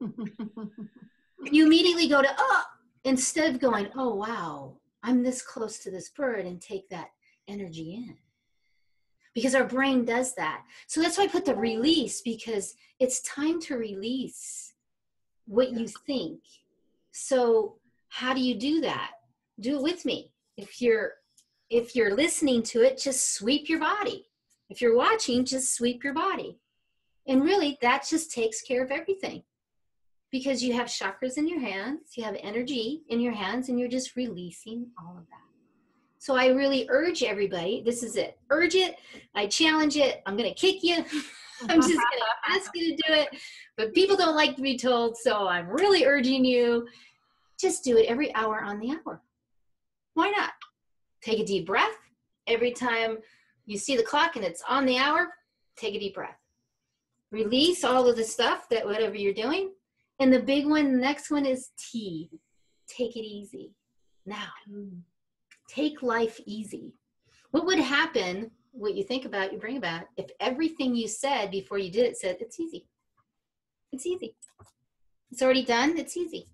you 0.00 1.66
immediately 1.66 2.08
go 2.08 2.22
to 2.22 2.28
oh 2.38 2.62
instead 3.04 3.54
of 3.54 3.60
going 3.60 3.88
oh 3.96 4.14
wow 4.14 4.76
I'm 5.06 5.22
this 5.22 5.40
close 5.40 5.78
to 5.80 5.90
this 5.92 6.08
bird 6.08 6.46
and 6.46 6.60
take 6.60 6.88
that 6.90 7.10
energy 7.46 7.94
in. 7.94 8.16
Because 9.34 9.54
our 9.54 9.64
brain 9.64 10.04
does 10.04 10.34
that. 10.34 10.64
So 10.88 11.00
that's 11.00 11.16
why 11.16 11.24
I 11.24 11.28
put 11.28 11.44
the 11.44 11.54
release 11.54 12.22
because 12.22 12.74
it's 12.98 13.22
time 13.22 13.60
to 13.62 13.76
release 13.76 14.72
what 15.46 15.70
you 15.70 15.86
think. 15.86 16.40
So 17.12 17.76
how 18.08 18.34
do 18.34 18.40
you 18.40 18.56
do 18.56 18.80
that? 18.80 19.12
Do 19.60 19.76
it 19.76 19.82
with 19.82 20.04
me. 20.04 20.32
If 20.56 20.82
you're 20.82 21.12
if 21.70 21.94
you're 21.94 22.14
listening 22.14 22.62
to 22.64 22.82
it, 22.82 22.98
just 22.98 23.34
sweep 23.34 23.68
your 23.68 23.80
body. 23.80 24.26
If 24.70 24.80
you're 24.80 24.96
watching, 24.96 25.44
just 25.44 25.74
sweep 25.74 26.02
your 26.02 26.14
body. 26.14 26.58
And 27.28 27.44
really 27.44 27.78
that 27.80 28.06
just 28.08 28.32
takes 28.32 28.60
care 28.60 28.82
of 28.82 28.90
everything 28.90 29.44
because 30.30 30.62
you 30.62 30.72
have 30.72 30.86
chakras 30.86 31.38
in 31.38 31.48
your 31.48 31.60
hands, 31.60 32.12
you 32.16 32.24
have 32.24 32.36
energy 32.40 33.02
in 33.08 33.20
your 33.20 33.32
hands, 33.32 33.68
and 33.68 33.78
you're 33.78 33.88
just 33.88 34.16
releasing 34.16 34.88
all 34.98 35.16
of 35.16 35.26
that. 35.30 35.46
So 36.18 36.34
I 36.34 36.48
really 36.48 36.88
urge 36.90 37.22
everybody 37.22 37.82
this 37.84 38.02
is 38.02 38.16
it. 38.16 38.38
Urge 38.50 38.74
it. 38.74 38.96
I 39.34 39.46
challenge 39.46 39.96
it. 39.96 40.22
I'm 40.26 40.36
going 40.36 40.48
to 40.48 40.54
kick 40.54 40.82
you. 40.82 40.96
I'm 41.68 41.80
just 41.80 41.94
going 41.94 42.20
to 42.20 42.52
ask 42.52 42.70
you 42.74 42.96
to 42.96 43.02
do 43.06 43.14
it. 43.14 43.28
But 43.76 43.94
people 43.94 44.16
don't 44.16 44.34
like 44.34 44.56
to 44.56 44.62
be 44.62 44.76
told. 44.76 45.16
So 45.16 45.46
I'm 45.46 45.68
really 45.68 46.04
urging 46.04 46.44
you 46.44 46.86
just 47.60 47.84
do 47.84 47.96
it 47.96 48.06
every 48.06 48.34
hour 48.34 48.60
on 48.62 48.80
the 48.80 48.90
hour. 48.90 49.22
Why 50.14 50.30
not? 50.30 50.50
Take 51.22 51.38
a 51.38 51.44
deep 51.44 51.66
breath. 51.66 51.96
Every 52.46 52.72
time 52.72 53.18
you 53.64 53.78
see 53.78 53.96
the 53.96 54.02
clock 54.02 54.36
and 54.36 54.44
it's 54.44 54.62
on 54.68 54.84
the 54.84 54.98
hour, 54.98 55.28
take 55.76 55.94
a 55.94 55.98
deep 56.00 56.14
breath. 56.14 56.38
Release 57.30 57.84
all 57.84 58.08
of 58.08 58.16
the 58.16 58.24
stuff 58.24 58.68
that 58.70 58.84
whatever 58.84 59.14
you're 59.14 59.32
doing 59.32 59.70
and 60.18 60.32
the 60.32 60.40
big 60.40 60.66
one, 60.66 60.92
the 60.92 60.98
next 60.98 61.30
one 61.30 61.46
is 61.46 61.70
T. 61.78 62.30
Take 62.88 63.16
it 63.16 63.24
easy. 63.24 63.72
Now, 64.24 64.48
take 65.68 66.02
life 66.02 66.40
easy. 66.46 66.94
What 67.50 67.66
would 67.66 67.78
happen, 67.78 68.50
what 68.72 68.94
you 68.94 69.04
think 69.04 69.24
about, 69.24 69.52
you 69.52 69.58
bring 69.58 69.76
about, 69.76 70.04
if 70.16 70.30
everything 70.40 70.94
you 70.94 71.08
said 71.08 71.50
before 71.50 71.78
you 71.78 71.90
did 71.90 72.06
it 72.06 72.16
said, 72.16 72.38
it's 72.40 72.58
easy? 72.58 72.86
It's 73.92 74.06
easy. 74.06 74.34
It's 75.30 75.42
already 75.42 75.64
done. 75.64 75.96
It's 75.98 76.16
easy. 76.16 76.46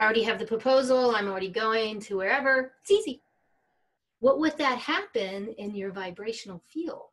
I 0.00 0.04
already 0.04 0.22
have 0.22 0.38
the 0.38 0.46
proposal. 0.46 1.14
I'm 1.14 1.28
already 1.28 1.50
going 1.50 2.00
to 2.00 2.16
wherever. 2.16 2.72
It's 2.82 2.90
easy. 2.90 3.22
What 4.20 4.38
would 4.40 4.56
that 4.58 4.78
happen 4.78 5.54
in 5.58 5.74
your 5.74 5.92
vibrational 5.92 6.62
field? 6.66 7.08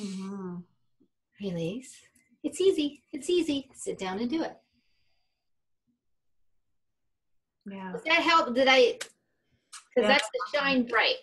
Mm-hmm. 0.00 0.56
Release 1.40 2.05
it's 2.46 2.60
easy. 2.60 3.02
It's 3.12 3.28
easy. 3.28 3.68
Sit 3.74 3.98
down 3.98 4.20
and 4.20 4.30
do 4.30 4.44
it. 4.44 4.56
Yeah. 7.68 7.90
Does 7.90 8.04
that 8.04 8.22
help? 8.22 8.54
Did 8.54 8.68
I? 8.70 8.92
Because 8.92 9.08
yeah. 9.96 10.08
that's 10.08 10.28
the 10.28 10.58
shine 10.58 10.86
bright. 10.86 11.16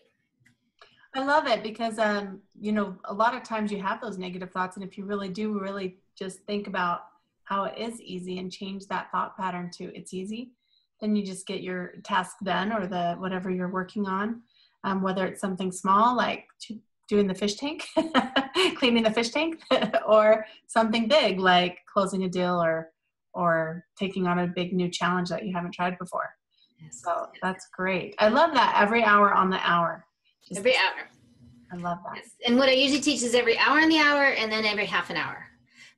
I 1.15 1.23
love 1.23 1.47
it 1.47 1.63
because 1.63 1.97
um, 1.97 2.41
you 2.59 2.73
know, 2.73 2.97
a 3.05 3.13
lot 3.13 3.35
of 3.35 3.43
times 3.43 3.71
you 3.71 3.81
have 3.81 4.01
those 4.01 4.17
negative 4.17 4.51
thoughts, 4.51 4.75
and 4.75 4.85
if 4.85 4.97
you 4.97 5.05
really 5.05 5.29
do 5.29 5.57
really 5.57 5.97
just 6.19 6.39
think 6.41 6.67
about 6.67 7.03
how 7.45 7.63
it 7.65 7.77
is 7.77 8.01
easy 8.01 8.39
and 8.39 8.51
change 8.51 8.87
that 8.87 9.09
thought 9.11 9.37
pattern 9.37 9.71
to 9.75 9.95
it's 9.95 10.13
easy, 10.13 10.51
then 10.99 11.15
you 11.15 11.25
just 11.25 11.47
get 11.47 11.61
your 11.61 11.93
task 12.03 12.35
done 12.43 12.73
or 12.73 12.85
the 12.85 13.15
whatever 13.19 13.49
you're 13.49 13.71
working 13.71 14.07
on. 14.07 14.41
Um, 14.83 15.01
whether 15.01 15.25
it's 15.25 15.39
something 15.39 15.71
small 15.71 16.17
like 16.17 16.45
doing 17.13 17.27
the 17.27 17.36
fish 17.36 17.55
tank, 17.55 17.86
cleaning 18.75 19.03
the 19.03 19.12
fish 19.12 19.29
tank, 19.29 19.62
or 20.08 20.46
something 20.67 21.08
big 21.08 21.39
like 21.39 21.77
closing 21.91 22.24
a 22.24 22.29
deal 22.29 22.62
or 22.62 22.91
or 23.36 23.86
taking 23.98 24.27
on 24.27 24.39
a 24.39 24.48
big 24.48 24.74
new 24.74 24.89
challenge 24.89 25.29
that 25.29 25.46
you 25.46 25.53
haven't 25.53 25.74
tried 25.74 25.98
before. 26.00 26.29
Yes. 26.82 27.01
So 27.03 27.27
that's 27.41 27.67
great. 27.75 28.15
I 28.20 28.29
love 28.29 28.53
that 28.53 28.75
every 28.79 29.03
hour 29.03 29.34
on 29.34 29.50
the 29.50 29.60
hour. 29.63 30.05
Just 30.48 30.60
every 30.60 30.75
hour. 30.75 31.08
I 31.72 31.75
love 31.77 32.00
that. 32.05 32.17
Yes. 32.17 32.29
And 32.46 32.58
what 32.58 32.70
I 32.70 32.74
usually 32.74 33.01
teach 33.01 33.24
is 33.24 33.34
every 33.34 33.58
hour 33.58 33.79
on 33.79 33.89
the 33.89 33.98
hour 33.98 34.25
and 34.25 34.51
then 34.51 34.65
every 34.65 34.86
half 34.86 35.10
an 35.10 35.17
hour. 35.17 35.46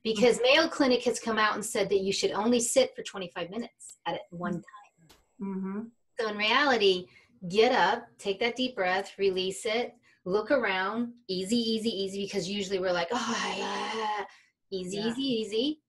Because 0.04 0.38
mm-hmm. 0.38 0.60
Mayo 0.60 0.68
Clinic 0.68 1.02
has 1.04 1.18
come 1.18 1.38
out 1.38 1.54
and 1.54 1.64
said 1.64 1.88
that 1.90 2.00
you 2.00 2.12
should 2.12 2.30
only 2.30 2.60
sit 2.60 2.94
for 2.94 3.02
25 3.02 3.50
minutes 3.50 3.96
at 4.06 4.20
one 4.30 4.52
time. 4.52 5.16
Mm-hmm. 5.42 5.80
So 6.18 6.28
in 6.28 6.36
reality, 6.36 7.06
get 7.48 7.72
up, 7.72 8.06
take 8.18 8.40
that 8.40 8.56
deep 8.56 8.76
breath, 8.76 9.12
release 9.18 9.66
it, 9.66 9.94
look 10.26 10.50
around, 10.50 11.12
easy, 11.28 11.56
easy, 11.56 11.88
easy, 11.88 12.24
because 12.24 12.50
usually 12.50 12.80
we're 12.80 12.92
like, 12.92 13.08
oh, 13.12 13.54
yeah. 13.56 14.24
easy, 14.70 14.98
yeah. 14.98 15.06
easy, 15.06 15.22
easy. 15.22 15.80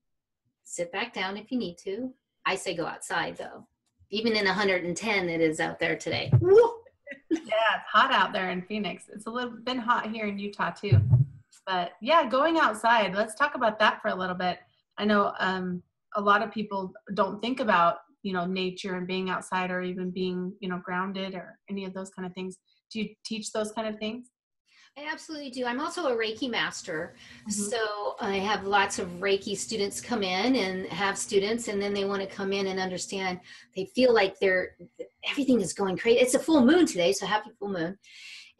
Sit 0.64 0.92
back 0.92 1.12
down 1.12 1.36
if 1.36 1.52
you 1.52 1.58
need 1.58 1.78
to. 1.80 2.14
I 2.46 2.56
say 2.56 2.76
go 2.76 2.86
outside 2.86 3.36
though. 3.36 3.68
Even 4.10 4.38
in 4.38 4.46
110, 4.46 5.30
it 5.30 5.42
is 5.42 5.60
out 5.60 5.80
there 5.80 5.98
today. 5.98 6.32
yeah, 6.42 6.56
it's 7.32 7.90
hot 7.92 8.14
out 8.14 8.32
there 8.32 8.52
in 8.52 8.62
Phoenix. 8.62 9.06
It's 9.12 9.26
a 9.26 9.30
little 9.30 9.58
been 9.64 9.80
hot 9.80 10.10
here 10.12 10.28
in 10.28 10.38
Utah 10.38 10.72
too. 10.72 11.02
But 11.66 11.94
yeah, 12.00 12.30
going 12.30 12.58
outside. 12.58 13.16
Let's 13.16 13.36
talk 13.36 13.56
about 13.56 13.80
that 13.80 14.02
for 14.02 14.10
a 14.10 14.16
little 14.16 14.36
bit. 14.36 14.60
I 14.98 15.04
know 15.04 15.34
um, 15.40 15.84
a 16.16 16.22
lot 16.22 16.42
of 16.42 16.52
people 16.52 16.94
don't 17.16 17.42
think 17.42 17.60
about 17.60 17.98
you 18.24 18.34
know 18.34 18.46
nature 18.46 18.96
and 18.96 19.08
being 19.08 19.30
outside 19.30 19.72
or 19.72 19.82
even 19.82 20.12
being 20.12 20.54
you 20.60 20.70
know 20.70 20.82
grounded 20.84 21.34
or 21.36 21.58
any 21.70 21.86
of 21.86 21.94
those 21.94 22.10
kind 22.10 22.26
of 22.26 22.34
things 22.34 22.58
do 22.92 23.02
you 23.02 23.10
teach 23.26 23.52
those 23.52 23.72
kind 23.72 23.88
of 23.88 24.00
things? 24.00 24.30
I 24.98 25.08
absolutely 25.12 25.52
do. 25.52 25.66
I'm 25.66 25.80
also 25.80 26.08
a 26.08 26.16
Reiki 26.16 26.50
master. 26.50 27.16
Mm-hmm. 27.42 27.52
So 27.52 28.16
I 28.20 28.38
have 28.38 28.64
lots 28.64 28.98
of 28.98 29.08
Reiki 29.20 29.56
students 29.56 30.02
come 30.02 30.24
in 30.24 30.56
and 30.56 30.88
have 30.88 31.18
students, 31.18 31.68
and 31.68 31.80
then 31.80 31.94
they 31.94 32.06
want 32.06 32.22
to 32.22 32.28
come 32.28 32.52
in 32.52 32.68
and 32.68 32.80
understand. 32.80 33.40
They 33.76 33.86
feel 33.94 34.12
like 34.12 34.40
they're 34.40 34.76
everything 35.30 35.62
is 35.62 35.74
going 35.74 35.98
crazy. 35.98 36.20
It's 36.20 36.34
a 36.34 36.40
full 36.40 36.66
moon 36.66 36.88
today, 36.88 37.12
so 37.14 37.28
happy 37.28 37.52
full 37.60 37.70
moon. 37.70 37.98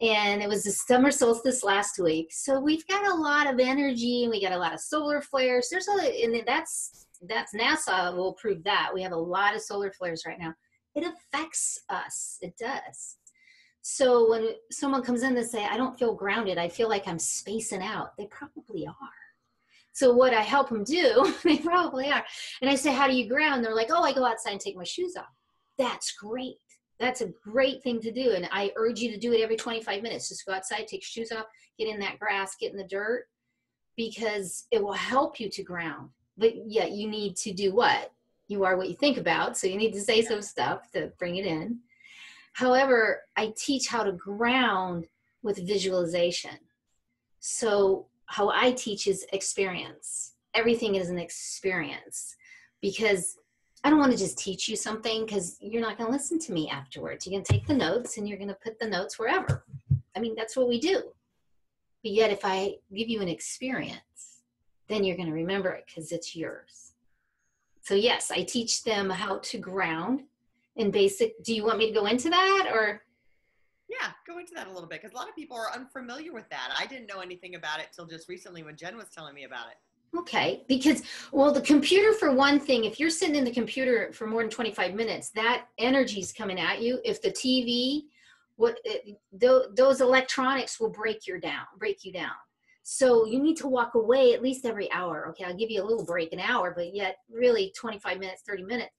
And 0.00 0.40
it 0.40 0.48
was 0.48 0.62
the 0.62 0.70
summer 0.70 1.10
solstice 1.10 1.64
last 1.64 1.98
week. 1.98 2.28
So 2.30 2.60
we've 2.60 2.86
got 2.86 3.04
a 3.04 3.16
lot 3.16 3.52
of 3.52 3.58
energy 3.58 4.22
and 4.22 4.30
we 4.30 4.40
got 4.40 4.52
a 4.52 4.58
lot 4.58 4.72
of 4.72 4.78
solar 4.78 5.20
flares. 5.20 5.68
There's 5.72 5.88
a, 5.88 6.24
and 6.24 6.40
that's, 6.46 7.07
that's 7.22 7.54
NASA 7.54 8.14
will 8.14 8.34
prove 8.34 8.62
that. 8.64 8.90
We 8.92 9.02
have 9.02 9.12
a 9.12 9.16
lot 9.16 9.54
of 9.54 9.62
solar 9.62 9.90
flares 9.92 10.24
right 10.26 10.38
now. 10.38 10.54
It 10.94 11.04
affects 11.04 11.80
us. 11.88 12.38
It 12.40 12.54
does. 12.58 13.16
So 13.82 14.28
when 14.28 14.50
someone 14.70 15.02
comes 15.02 15.22
in 15.22 15.36
and 15.36 15.46
say, 15.46 15.64
I 15.64 15.76
don't 15.76 15.98
feel 15.98 16.14
grounded, 16.14 16.58
I 16.58 16.68
feel 16.68 16.88
like 16.88 17.08
I'm 17.08 17.18
spacing 17.18 17.82
out, 17.82 18.16
they 18.18 18.26
probably 18.26 18.86
are. 18.86 18.94
So 19.92 20.12
what 20.12 20.34
I 20.34 20.42
help 20.42 20.68
them 20.68 20.84
do, 20.84 21.34
they 21.44 21.58
probably 21.58 22.10
are. 22.10 22.24
And 22.60 22.70
I 22.70 22.74
say, 22.74 22.92
how 22.92 23.08
do 23.08 23.16
you 23.16 23.28
ground? 23.28 23.64
They're 23.64 23.74
like, 23.74 23.90
oh, 23.90 24.02
I 24.02 24.12
go 24.12 24.26
outside 24.26 24.52
and 24.52 24.60
take 24.60 24.76
my 24.76 24.84
shoes 24.84 25.16
off. 25.16 25.26
That's 25.78 26.12
great. 26.12 26.56
That's 27.00 27.20
a 27.20 27.32
great 27.42 27.82
thing 27.82 28.00
to 28.00 28.12
do. 28.12 28.32
And 28.32 28.48
I 28.52 28.72
urge 28.76 29.00
you 29.00 29.10
to 29.10 29.18
do 29.18 29.32
it 29.32 29.40
every 29.40 29.56
25 29.56 30.02
minutes. 30.02 30.28
Just 30.28 30.44
go 30.44 30.52
outside, 30.52 30.86
take 30.86 31.04
shoes 31.04 31.32
off, 31.32 31.46
get 31.78 31.88
in 31.88 32.00
that 32.00 32.18
grass, 32.18 32.56
get 32.60 32.72
in 32.72 32.78
the 32.78 32.84
dirt, 32.84 33.24
because 33.96 34.66
it 34.70 34.82
will 34.82 34.92
help 34.92 35.40
you 35.40 35.48
to 35.50 35.62
ground. 35.62 36.10
But 36.38 36.52
yet 36.66 36.92
you 36.92 37.08
need 37.08 37.36
to 37.36 37.52
do 37.52 37.74
what? 37.74 38.12
You 38.46 38.64
are 38.64 38.76
what 38.76 38.88
you 38.88 38.94
think 38.94 39.18
about. 39.18 39.58
So 39.58 39.66
you 39.66 39.76
need 39.76 39.92
to 39.92 40.00
say 40.00 40.22
some 40.22 40.40
stuff 40.40 40.90
to 40.92 41.12
bring 41.18 41.36
it 41.36 41.44
in. 41.44 41.80
However, 42.52 43.22
I 43.36 43.52
teach 43.56 43.88
how 43.88 44.04
to 44.04 44.12
ground 44.12 45.06
with 45.42 45.66
visualization. 45.66 46.58
So 47.40 48.06
how 48.26 48.50
I 48.50 48.72
teach 48.72 49.06
is 49.06 49.26
experience. 49.32 50.32
Everything 50.54 50.94
is 50.94 51.10
an 51.10 51.18
experience 51.18 52.36
because 52.80 53.36
I 53.84 53.90
don't 53.90 53.98
want 53.98 54.12
to 54.12 54.18
just 54.18 54.38
teach 54.38 54.68
you 54.68 54.76
something 54.76 55.24
because 55.24 55.56
you're 55.60 55.82
not 55.82 55.98
going 55.98 56.08
to 56.08 56.12
listen 56.12 56.38
to 56.40 56.52
me 56.52 56.68
afterwards. 56.68 57.26
You're 57.26 57.32
going 57.32 57.44
to 57.44 57.52
take 57.52 57.66
the 57.66 57.74
notes 57.74 58.16
and 58.16 58.28
you're 58.28 58.38
going 58.38 58.48
to 58.48 58.54
put 58.54 58.78
the 58.78 58.88
notes 58.88 59.18
wherever. 59.18 59.64
I 60.16 60.20
mean, 60.20 60.34
that's 60.34 60.56
what 60.56 60.68
we 60.68 60.80
do. 60.80 61.02
But 62.02 62.12
yet, 62.12 62.30
if 62.30 62.40
I 62.44 62.74
give 62.92 63.08
you 63.08 63.20
an 63.20 63.28
experience, 63.28 64.37
then 64.88 65.04
you're 65.04 65.16
going 65.16 65.28
to 65.28 65.34
remember 65.34 65.70
it 65.70 65.84
because 65.86 66.12
it's 66.12 66.34
yours. 66.34 66.92
So, 67.82 67.94
yes, 67.94 68.30
I 68.30 68.42
teach 68.42 68.84
them 68.84 69.08
how 69.08 69.38
to 69.38 69.58
ground 69.58 70.22
in 70.76 70.90
basic. 70.90 71.42
Do 71.42 71.54
you 71.54 71.64
want 71.64 71.78
me 71.78 71.88
to 71.88 71.94
go 71.94 72.06
into 72.06 72.30
that 72.30 72.68
or? 72.72 73.02
Yeah, 73.88 74.10
go 74.26 74.38
into 74.38 74.52
that 74.54 74.66
a 74.66 74.70
little 74.70 74.88
bit 74.88 75.00
because 75.00 75.14
a 75.14 75.16
lot 75.16 75.28
of 75.28 75.34
people 75.34 75.56
are 75.56 75.72
unfamiliar 75.74 76.32
with 76.32 76.48
that. 76.50 76.74
I 76.78 76.86
didn't 76.86 77.06
know 77.06 77.20
anything 77.20 77.54
about 77.54 77.80
it 77.80 77.86
till 77.94 78.06
just 78.06 78.28
recently 78.28 78.62
when 78.62 78.76
Jen 78.76 78.96
was 78.96 79.08
telling 79.08 79.34
me 79.34 79.44
about 79.44 79.68
it. 79.68 79.76
Okay, 80.16 80.64
because 80.68 81.02
well, 81.32 81.52
the 81.52 81.60
computer 81.60 82.12
for 82.14 82.32
one 82.32 82.58
thing, 82.58 82.84
if 82.84 82.98
you're 82.98 83.10
sitting 83.10 83.36
in 83.36 83.44
the 83.44 83.50
computer 83.50 84.10
for 84.12 84.26
more 84.26 84.42
than 84.42 84.50
25 84.50 84.94
minutes, 84.94 85.30
that 85.30 85.66
energy's 85.78 86.32
coming 86.32 86.58
at 86.58 86.80
you. 86.80 86.98
If 87.04 87.20
the 87.20 87.30
TV, 87.30 88.04
what 88.56 88.78
it, 88.84 89.18
th- 89.38 89.62
those 89.74 90.00
electronics 90.00 90.80
will 90.80 90.88
break 90.88 91.26
you 91.26 91.38
down, 91.38 91.66
break 91.78 92.04
you 92.04 92.12
down. 92.12 92.32
So 92.90 93.26
you 93.26 93.42
need 93.42 93.58
to 93.58 93.68
walk 93.68 93.94
away 93.96 94.32
at 94.32 94.42
least 94.42 94.64
every 94.64 94.90
hour. 94.92 95.28
Okay, 95.28 95.44
I'll 95.44 95.54
give 95.54 95.70
you 95.70 95.82
a 95.82 95.84
little 95.84 96.06
break, 96.06 96.32
an 96.32 96.40
hour, 96.40 96.72
but 96.74 96.94
yet 96.94 97.18
really 97.30 97.70
25 97.76 98.18
minutes, 98.18 98.42
30 98.48 98.62
minutes. 98.62 98.94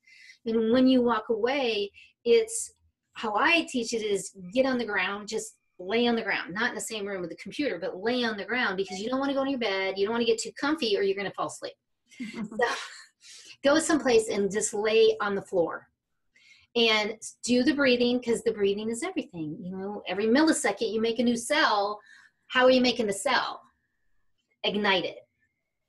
And 0.46 0.72
when 0.72 0.88
you 0.88 1.02
walk 1.02 1.30
away, 1.30 1.90
it's 2.24 2.74
how 3.14 3.34
I 3.36 3.66
teach 3.68 3.94
it 3.94 4.04
is 4.04 4.32
get 4.54 4.68
on 4.68 4.78
the 4.78 4.86
ground, 4.86 5.28
just 5.28 5.56
lay 5.80 6.06
on 6.06 6.16
the 6.16 6.22
ground, 6.22 6.54
not 6.54 6.70
in 6.70 6.76
the 6.76 6.82
same 6.82 7.04
room 7.04 7.22
with 7.22 7.32
the 7.32 7.36
computer, 7.38 7.80
but 7.80 7.98
lay 7.98 8.24
on 8.24 8.38
the 8.38 8.46
ground 8.46 8.78
because 8.78 9.00
you 9.00 9.10
don't 9.10 9.18
want 9.18 9.32
to 9.32 9.36
go 9.36 9.44
to 9.44 9.50
your 9.50 9.60
bed. 9.60 9.98
You 9.98 10.06
don't 10.06 10.14
want 10.14 10.22
to 10.22 10.32
get 10.32 10.40
too 10.40 10.52
comfy 10.52 10.96
or 10.96 11.02
you're 11.02 11.18
going 11.18 11.28
to 11.28 11.34
fall 11.34 11.48
asleep. 11.48 11.74
so 12.22 12.68
go 13.64 13.80
someplace 13.80 14.30
and 14.30 14.52
just 14.52 14.72
lay 14.72 15.18
on 15.20 15.34
the 15.34 15.42
floor 15.42 15.88
and 16.76 17.14
do 17.44 17.64
the 17.64 17.74
breathing 17.74 18.20
because 18.20 18.44
the 18.44 18.52
breathing 18.52 18.92
is 18.92 19.02
everything. 19.02 19.58
You 19.60 19.76
know, 19.76 20.04
every 20.08 20.28
millisecond 20.28 20.94
you 20.94 21.02
make 21.02 21.18
a 21.18 21.24
new 21.24 21.36
cell. 21.36 22.00
How 22.50 22.66
are 22.66 22.72
you 22.72 22.82
making 22.82 23.08
the 23.08 23.14
cell? 23.14 23.62
Ignite 24.64 25.06
it, 25.06 25.20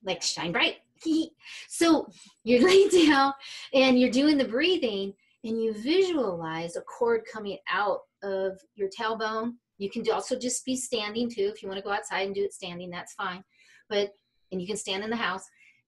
like 0.04 0.22
shine 0.22 0.52
bright. 0.52 0.76
so 1.68 2.08
you're 2.44 2.62
laying 2.66 2.88
down 3.06 3.32
and 3.74 3.98
you're 3.98 4.10
doing 4.10 4.38
the 4.38 4.44
breathing 4.44 5.14
and 5.44 5.62
you 5.62 5.72
visualize 5.72 6.76
a 6.76 6.82
cord 6.82 7.22
coming 7.32 7.58
out 7.70 8.00
of 8.22 8.60
your 8.74 8.88
tailbone 8.88 9.54
you 9.80 9.88
can 9.88 10.04
also 10.12 10.38
just 10.38 10.64
be 10.66 10.76
standing 10.76 11.28
too. 11.28 11.50
If 11.52 11.62
you 11.62 11.68
want 11.68 11.78
to 11.78 11.84
go 11.84 11.90
outside 11.90 12.26
and 12.26 12.34
do 12.34 12.44
it 12.44 12.52
standing, 12.52 12.90
that's 12.90 13.14
fine. 13.14 13.42
But, 13.88 14.10
and 14.52 14.60
you 14.60 14.66
can 14.66 14.76
stand 14.76 15.02
in 15.02 15.08
the 15.08 15.16
house 15.16 15.44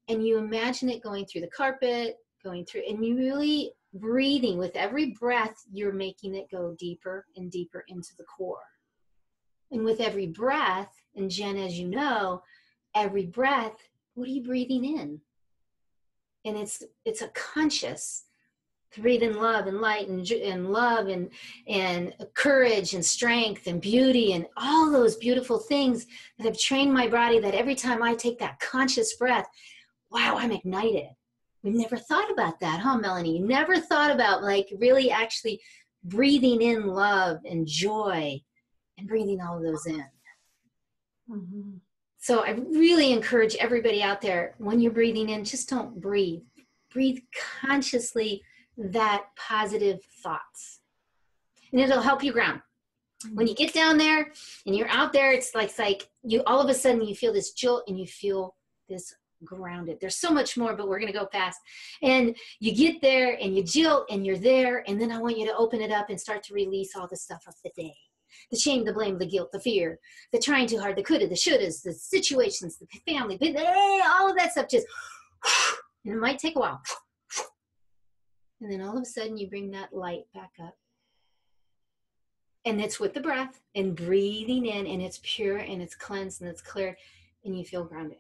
and 0.09 0.27
you 0.27 0.39
imagine 0.39 0.89
it 0.89 1.03
going 1.03 1.27
through 1.27 1.43
the 1.43 1.49
carpet, 1.49 2.17
going 2.43 2.65
through, 2.65 2.85
and 2.89 3.05
you 3.05 3.17
really 3.17 3.73
breathing 3.93 4.57
with 4.57 4.75
every 4.77 5.11
breath, 5.11 5.55
you're 5.71 5.93
making 5.93 6.35
it 6.35 6.51
go 6.51 6.75
deeper 6.79 7.27
and 7.37 7.51
deeper 7.51 7.85
into 7.89 8.09
the 8.17 8.25
core. 8.25 8.65
And 9.71 9.85
with 9.85 10.01
every 10.01 10.27
breath, 10.27 10.91
and 11.15 11.31
Jen, 11.31 11.59
as 11.59 11.79
you 11.79 11.87
know, 11.87 12.43
every 12.95 13.27
breath, 13.27 13.77
what 14.15 14.29
are 14.29 14.33
you 14.33 14.43
breathing 14.43 14.85
in? 14.85 15.21
And 16.45 16.57
it's 16.57 16.83
it's 17.05 17.23
a 17.23 17.29
conscious 17.29 18.25
breathe 19.01 19.23
in 19.23 19.35
love 19.35 19.67
and 19.67 19.81
light 19.81 20.09
and, 20.09 20.29
and 20.31 20.71
love 20.71 21.09
and 21.09 21.31
and 21.67 22.15
courage 22.35 22.95
and 22.95 23.05
strength 23.05 23.67
and 23.67 23.81
beauty 23.81 24.33
and 24.33 24.47
all 24.57 24.91
those 24.91 25.17
beautiful 25.17 25.59
things 25.59 26.07
that 26.39 26.47
have 26.47 26.59
trained 26.59 26.93
my 26.93 27.09
body 27.09 27.39
that 27.39 27.55
every 27.55 27.75
time 27.75 28.03
i 28.03 28.15
take 28.15 28.39
that 28.39 28.59
conscious 28.61 29.15
breath 29.17 29.47
wow 30.11 30.37
i'm 30.37 30.53
ignited 30.53 31.07
we've 31.63 31.75
never 31.75 31.97
thought 31.97 32.31
about 32.31 32.61
that 32.61 32.81
huh 32.81 32.99
melanie 32.99 33.39
you 33.39 33.47
never 33.47 33.79
thought 33.79 34.11
about 34.11 34.43
like 34.43 34.69
really 34.79 35.11
actually 35.11 35.61
breathing 36.05 36.61
in 36.61 36.87
love 36.87 37.39
and 37.49 37.67
joy 37.67 38.39
and 38.99 39.09
breathing 39.09 39.41
all 39.41 39.57
of 39.57 39.63
those 39.63 39.87
in 39.87 40.05
mm-hmm. 41.31 41.71
So 42.23 42.41
i 42.45 42.51
really 42.51 43.13
encourage 43.13 43.55
everybody 43.57 44.03
out 44.03 44.23
there 44.23 44.55
when 44.59 44.81
you're 44.81 44.93
breathing 44.93 45.29
in 45.29 45.45
just 45.45 45.69
don't 45.69 46.01
breathe 46.01 46.43
breathe 46.93 47.19
consciously 47.61 48.43
that 48.77 49.27
positive 49.37 50.01
thoughts. 50.23 50.81
And 51.73 51.81
it'll 51.81 52.03
help 52.03 52.23
you 52.23 52.33
ground. 52.33 52.61
When 53.33 53.47
you 53.47 53.55
get 53.55 53.73
down 53.73 53.99
there 53.99 54.33
and 54.67 54.77
you're 54.77 54.89
out 54.89 55.13
there, 55.13 55.33
it's 55.33 55.55
like, 55.55 55.69
it's 55.69 55.79
like 55.79 56.09
you 56.23 56.43
all 56.47 56.61
of 56.61 56.69
a 56.69 56.75
sudden 56.75 57.03
you 57.03 57.15
feel 57.15 57.33
this 57.33 57.53
jolt 57.53 57.85
and 57.87 57.99
you 57.99 58.07
feel 58.07 58.57
this 58.89 59.15
grounded. 59.45 59.99
There's 60.01 60.17
so 60.17 60.31
much 60.31 60.57
more, 60.57 60.75
but 60.75 60.89
we're 60.89 60.99
going 60.99 61.13
to 61.13 61.19
go 61.19 61.29
fast. 61.33 61.61
And 62.03 62.37
you 62.59 62.75
get 62.75 63.01
there 63.01 63.39
and 63.41 63.57
you 63.57 63.63
jilt 63.63 64.07
and 64.11 64.27
you're 64.27 64.39
there. 64.39 64.85
And 64.89 65.01
then 65.01 65.13
I 65.13 65.19
want 65.19 65.39
you 65.39 65.47
to 65.47 65.57
open 65.57 65.81
it 65.81 65.93
up 65.93 66.11
and 66.11 66.21
start 66.21 66.43
to 66.45 66.55
release 66.55 66.97
all 66.97 67.09
the 67.09 67.17
stuff 67.17 67.45
of 67.47 67.55
the 67.65 67.71
day 67.77 67.95
the 68.51 68.59
shame, 68.59 68.85
the 68.85 68.93
blame, 68.93 69.19
the 69.19 69.27
guilt, 69.27 69.51
the 69.53 69.61
fear, 69.61 69.99
the 70.33 70.39
trying 70.39 70.67
too 70.67 70.79
hard, 70.79 70.97
the 70.97 71.03
coulda, 71.03 71.27
the 71.27 71.35
shouldas, 71.35 71.83
the 71.83 71.93
situations, 71.93 72.79
the 72.79 72.87
family, 73.13 73.39
eh, 73.41 74.03
all 74.09 74.31
of 74.31 74.37
that 74.37 74.53
stuff 74.53 74.69
just, 74.69 74.87
and 76.05 76.15
it 76.15 76.19
might 76.19 76.39
take 76.39 76.57
a 76.57 76.61
while. 76.61 76.81
And 78.61 78.71
then 78.71 78.81
all 78.81 78.97
of 78.97 79.03
a 79.03 79.07
sudden, 79.07 79.37
you 79.37 79.49
bring 79.49 79.73
that 79.73 79.93
light 79.93 80.25
back 80.33 80.53
up. 80.63 80.77
And 82.65 82.81
it's 82.81 83.01
with 83.01 83.13
the 83.13 83.21
breath 83.21 83.61
and 83.75 83.97
breathing 83.97 84.67
in, 84.67 84.87
and 84.87 85.03
it's 85.03 85.19
pure 85.25 85.59
and 85.59 85.83
it's 85.83 85.97
cleansed 85.97 86.43
and 86.43 86.51
it's 86.51 86.63
clear, 86.63 86.97
and 87.45 87.59
you 87.59 87.65
feel 87.65 87.83
grounded. 87.83 88.19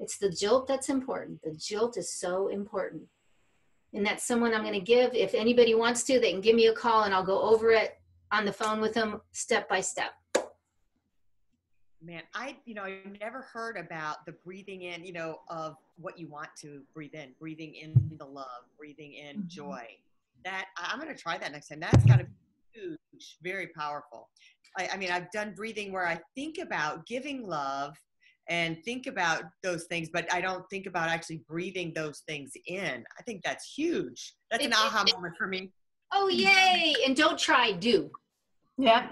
It's 0.00 0.18
the 0.18 0.30
jolt 0.30 0.66
that's 0.66 0.88
important. 0.88 1.42
The 1.42 1.52
jolt 1.52 1.96
is 1.96 2.12
so 2.12 2.48
important. 2.48 3.02
And 3.92 4.04
that's 4.04 4.26
someone 4.26 4.52
I'm 4.52 4.62
going 4.62 4.74
to 4.74 4.80
give. 4.80 5.14
If 5.14 5.34
anybody 5.34 5.76
wants 5.76 6.02
to, 6.04 6.18
they 6.18 6.32
can 6.32 6.40
give 6.40 6.56
me 6.56 6.66
a 6.66 6.74
call 6.74 7.04
and 7.04 7.14
I'll 7.14 7.24
go 7.24 7.40
over 7.40 7.70
it 7.70 7.96
on 8.34 8.44
the 8.44 8.52
phone 8.52 8.80
with 8.80 8.92
them 8.92 9.20
step 9.30 9.68
by 9.68 9.80
step. 9.80 10.10
Man 12.02 12.22
i 12.34 12.56
you 12.66 12.74
know 12.74 12.82
i 12.82 12.98
never 13.18 13.40
heard 13.40 13.78
about 13.78 14.26
the 14.26 14.32
breathing 14.44 14.82
in 14.82 15.04
you 15.04 15.12
know 15.14 15.40
of 15.48 15.76
what 15.96 16.18
you 16.18 16.28
want 16.28 16.48
to 16.60 16.82
breathe 16.92 17.14
in 17.14 17.30
breathing 17.40 17.74
in 17.74 17.94
the 18.18 18.26
love 18.26 18.64
breathing 18.76 19.14
in 19.14 19.36
mm-hmm. 19.36 19.48
joy. 19.48 19.86
That 20.44 20.66
i'm 20.76 21.00
going 21.00 21.14
to 21.14 21.18
try 21.18 21.38
that 21.38 21.50
next 21.52 21.68
time. 21.68 21.80
That's 21.80 22.04
got 22.04 22.18
to 22.18 22.24
be 22.24 22.30
huge 22.74 23.38
very 23.42 23.68
powerful. 23.68 24.28
I, 24.76 24.90
I 24.92 24.96
mean 24.98 25.10
i've 25.10 25.30
done 25.30 25.54
breathing 25.56 25.92
where 25.92 26.06
i 26.06 26.20
think 26.34 26.58
about 26.58 27.06
giving 27.06 27.46
love 27.46 27.96
and 28.50 28.76
think 28.84 29.06
about 29.06 29.44
those 29.62 29.84
things 29.84 30.10
but 30.12 30.30
i 30.30 30.42
don't 30.42 30.68
think 30.68 30.84
about 30.84 31.08
actually 31.08 31.40
breathing 31.48 31.92
those 31.94 32.22
things 32.28 32.50
in. 32.66 33.02
I 33.18 33.22
think 33.22 33.40
that's 33.42 33.72
huge. 33.72 34.34
That's 34.50 34.62
an 34.62 34.74
aha 34.74 35.06
moment 35.14 35.36
for 35.38 35.46
me. 35.46 35.72
Oh 36.12 36.28
yay 36.28 36.94
and 37.06 37.16
don't 37.16 37.38
try 37.38 37.72
do 37.72 38.10
yeah 38.78 39.08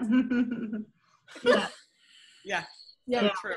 yeah 1.43 1.67
yeah 2.45 2.63
yeah, 3.05 3.29
true. 3.39 3.55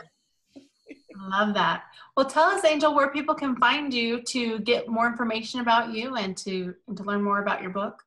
Love 1.17 1.55
that. 1.55 1.85
Well, 2.17 2.27
tell 2.27 2.45
us, 2.45 2.65
Angel, 2.65 2.95
where 2.95 3.11
people 3.11 3.35
can 3.35 3.57
find 3.57 3.93
you 3.93 4.23
to 4.23 4.61
get 4.61 4.89
more 4.89 5.07
information 5.07 5.61
about 5.61 5.93
you 5.93 6.15
and 6.17 6.35
to 6.39 6.75
and 6.89 6.97
to 6.97 7.03
learn 7.05 7.23
more 7.23 7.43
about 7.43 7.61
your 7.63 7.71
book. 7.71 8.03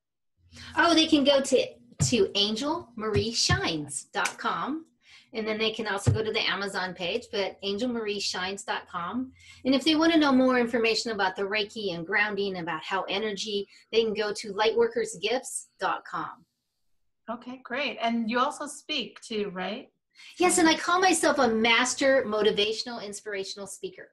Oh, 0.75 0.93
they 0.93 1.07
can 1.07 1.23
go 1.23 1.39
to 1.41 1.65
to 2.03 2.25
angelmarieshines.com 2.27 4.85
and 5.33 5.47
then 5.47 5.59
they 5.59 5.71
can 5.71 5.87
also 5.87 6.11
go 6.11 6.23
to 6.23 6.31
the 6.31 6.49
Amazon 6.49 6.93
page, 6.93 7.25
but 7.31 7.61
angelmarieshines.com. 7.61 9.33
And 9.65 9.75
if 9.75 9.83
they 9.83 9.95
want 9.95 10.13
to 10.13 10.19
know 10.19 10.31
more 10.31 10.57
information 10.57 11.11
about 11.11 11.35
the 11.35 11.43
Reiki 11.43 11.93
and 11.93 12.07
grounding, 12.07 12.57
about 12.57 12.83
how 12.83 13.03
energy, 13.03 13.67
they 13.91 14.03
can 14.03 14.15
go 14.15 14.33
to 14.33 14.53
lightworkersgifts.com. 14.53 16.45
Okay, 17.29 17.61
great. 17.63 17.97
And 18.01 18.29
you 18.29 18.39
also 18.39 18.65
speak 18.65 19.21
too, 19.21 19.51
right? 19.53 19.89
Yes, 20.37 20.57
and 20.57 20.67
I 20.67 20.75
call 20.75 20.99
myself 20.99 21.37
a 21.37 21.47
master 21.47 22.23
motivational, 22.27 23.05
inspirational 23.05 23.67
speaker 23.67 24.09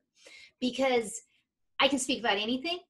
because 0.60 1.22
I 1.80 1.88
can 1.88 1.98
speak 1.98 2.20
about 2.20 2.36
anything 2.36 2.80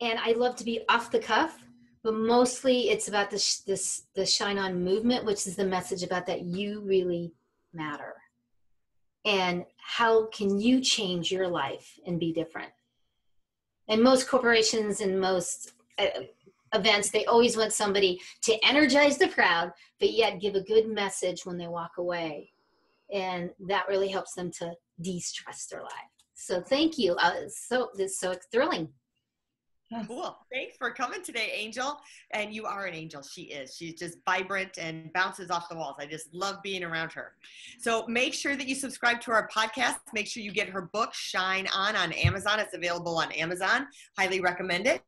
and 0.00 0.18
I 0.18 0.32
love 0.32 0.56
to 0.56 0.64
be 0.64 0.80
off 0.88 1.10
the 1.10 1.18
cuff, 1.18 1.62
but 2.02 2.14
mostly 2.14 2.90
it's 2.90 3.08
about 3.08 3.30
this, 3.30 3.60
this 3.60 4.06
the 4.14 4.24
shine 4.24 4.58
on 4.58 4.82
movement, 4.82 5.24
which 5.24 5.46
is 5.46 5.56
the 5.56 5.64
message 5.64 6.02
about 6.02 6.26
that 6.26 6.42
you 6.42 6.80
really 6.80 7.32
matter. 7.72 8.14
And 9.24 9.64
how 9.76 10.26
can 10.26 10.58
you 10.58 10.80
change 10.80 11.30
your 11.30 11.48
life 11.48 11.98
and 12.06 12.18
be 12.18 12.32
different? 12.32 12.72
And 13.88 14.02
most 14.02 14.28
corporations 14.28 15.00
and 15.00 15.20
most 15.20 15.72
uh, 15.98 16.06
events, 16.74 17.10
they 17.10 17.24
always 17.26 17.56
want 17.56 17.72
somebody 17.72 18.20
to 18.42 18.58
energize 18.64 19.18
the 19.18 19.28
crowd, 19.28 19.72
but 20.00 20.12
yet 20.12 20.40
give 20.40 20.54
a 20.54 20.60
good 20.60 20.88
message 20.88 21.46
when 21.46 21.56
they 21.56 21.68
walk 21.68 21.92
away 21.98 22.52
and 23.12 23.50
that 23.68 23.86
really 23.88 24.08
helps 24.08 24.34
them 24.34 24.50
to 24.50 24.72
de-stress 25.00 25.66
their 25.66 25.82
life 25.82 25.92
So 26.34 26.60
thank 26.60 26.98
you. 26.98 27.14
Uh, 27.14 27.48
so 27.48 27.90
this 27.94 28.12
is 28.12 28.18
so 28.18 28.34
thrilling. 28.52 28.88
Cool. 30.08 30.36
Thanks 30.52 30.76
for 30.76 30.90
coming 30.90 31.22
today, 31.22 31.52
Angel. 31.54 32.00
And 32.32 32.52
you 32.52 32.66
are 32.66 32.86
an 32.86 32.94
angel. 32.94 33.22
She 33.22 33.42
is. 33.42 33.76
She's 33.76 33.94
just 33.94 34.18
vibrant 34.26 34.78
and 34.78 35.12
bounces 35.12 35.48
off 35.48 35.68
the 35.68 35.76
walls. 35.76 35.94
I 36.00 36.06
just 36.06 36.34
love 36.34 36.56
being 36.64 36.82
around 36.82 37.12
her. 37.12 37.34
So 37.78 38.04
make 38.08 38.34
sure 38.34 38.56
that 38.56 38.66
you 38.66 38.74
subscribe 38.74 39.20
to 39.22 39.30
our 39.30 39.48
podcast. 39.48 39.98
Make 40.12 40.26
sure 40.26 40.42
you 40.42 40.50
get 40.50 40.68
her 40.68 40.90
book, 40.92 41.14
Shine 41.14 41.68
On, 41.72 41.94
on 41.94 42.12
Amazon. 42.14 42.58
It's 42.58 42.74
available 42.74 43.16
on 43.18 43.30
Amazon. 43.30 43.86
Highly 44.18 44.40
recommend 44.40 44.88
it. 44.88 45.02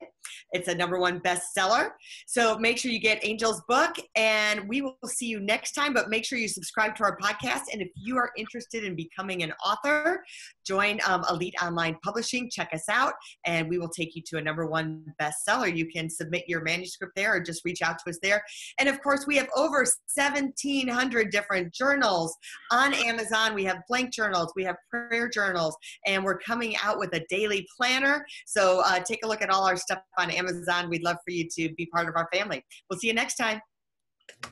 It's 0.53 0.69
a 0.69 0.75
number 0.75 0.99
one 0.99 1.21
bestseller. 1.21 1.91
So 2.27 2.59
make 2.59 2.79
sure 2.79 2.91
you 2.91 3.01
get 3.01 3.25
Angel's 3.25 3.63
book, 3.69 3.97
and 4.17 4.69
we 4.69 4.83
will 4.83 4.97
see 5.07 5.27
you 5.27 5.41
next 5.41 5.73
time. 5.73 5.95
But 5.95 6.09
make 6.09 6.25
sure 6.25 6.39
you 6.39 6.49
subscribe 6.49 6.95
to 6.97 7.05
our 7.05 7.17
podcast. 7.19 7.63
And 7.73 7.83
if 7.83 7.89
you 7.97 8.17
are 8.17 8.31
interested 8.37 8.85
in 8.85 8.95
becoming 8.95 9.43
an 9.43 9.53
author, 9.65 10.23
join 10.67 11.01
um, 11.07 11.25
Elite 11.31 11.55
Online 11.63 11.97
Publishing. 12.05 12.51
Check 12.51 12.71
us 12.73 12.89
out, 12.89 13.15
and 13.47 13.69
we 13.69 13.79
will 13.79 13.89
take 13.89 14.15
you 14.15 14.23
to 14.27 14.39
a 14.39 14.43
number 14.43 14.67
one 14.67 15.05
bestseller. 15.21 15.75
You 15.75 15.87
can 15.87 16.11
submit 16.11 16.45
your 16.47 16.63
manuscript 16.63 17.15
there 17.17 17.35
or 17.35 17.41
just 17.41 17.65
reach 17.65 17.83
out 17.83 17.99
to 18.05 18.11
us 18.11 18.19
there. 18.23 18.43
And 18.79 18.89
of 18.89 19.03
course, 19.03 19.27
we 19.27 19.37
have 19.37 19.49
over 19.57 19.79
1,700 19.79 21.31
different 21.31 21.73
journals 21.73 22.37
on 22.71 22.95
Amazon. 22.95 23.55
We 23.55 23.65
have 23.65 23.79
blank 23.89 24.13
journals, 24.13 24.53
we 24.57 24.65
have 24.65 24.77
prayer 24.91 25.29
journals, 25.29 25.77
and 26.07 26.25
we're 26.25 26.39
coming 26.39 26.77
out 26.83 26.99
with 26.99 27.15
a 27.15 27.25
daily 27.29 27.67
planner. 27.77 28.25
So 28.47 28.83
uh, 28.85 29.01
take 29.01 29.21
a 29.25 29.29
look 29.29 29.43
at 29.43 29.51
all 29.51 29.67
our 29.67 29.77
stuff 29.77 30.01
on 30.19 30.31
Amazon. 30.31 30.89
We'd 30.91 31.03
love 31.03 31.17
for 31.25 31.31
you 31.31 31.49
to 31.57 31.75
be 31.75 31.87
part 31.87 32.09
of 32.09 32.17
our 32.17 32.29
family. 32.33 32.65
We'll 32.89 32.99
see 32.99 33.09
you 33.09 33.15
next 33.15 33.37
time. 33.37 33.61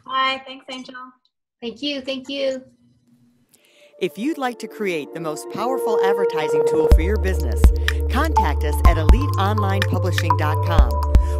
Bye. 0.04 0.42
Thanks, 0.46 0.64
Angel. 0.70 0.94
Thank 1.60 1.82
you. 1.82 2.00
Thank 2.00 2.28
you. 2.28 2.62
If 3.98 4.18
you'd 4.18 4.36
like 4.36 4.58
to 4.58 4.68
create 4.68 5.14
the 5.14 5.20
most 5.20 5.48
powerful 5.54 5.98
advertising 6.04 6.62
tool 6.68 6.86
for 6.94 7.00
your 7.00 7.16
business, 7.16 7.62
contact 8.10 8.62
us 8.62 8.74
at 8.86 8.98
eliteonlinepublishing.com, 8.98 10.90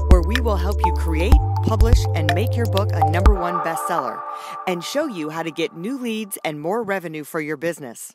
where 0.09 0.23
we 0.23 0.41
will 0.41 0.57
help 0.57 0.81
you 0.83 0.95
create, 0.95 1.37
publish, 1.65 1.99
and 2.15 2.33
make 2.35 2.57
your 2.57 2.65
book 2.67 2.89
a 2.95 3.11
number 3.11 3.35
one 3.35 3.57
bestseller 3.57 4.19
and 4.67 4.83
show 4.83 5.07
you 5.07 5.29
how 5.29 5.43
to 5.43 5.51
get 5.51 5.77
new 5.77 5.99
leads 5.99 6.39
and 6.45 6.59
more 6.59 6.83
revenue 6.83 7.25
for 7.25 7.41
your 7.41 7.59
business. 7.59 8.15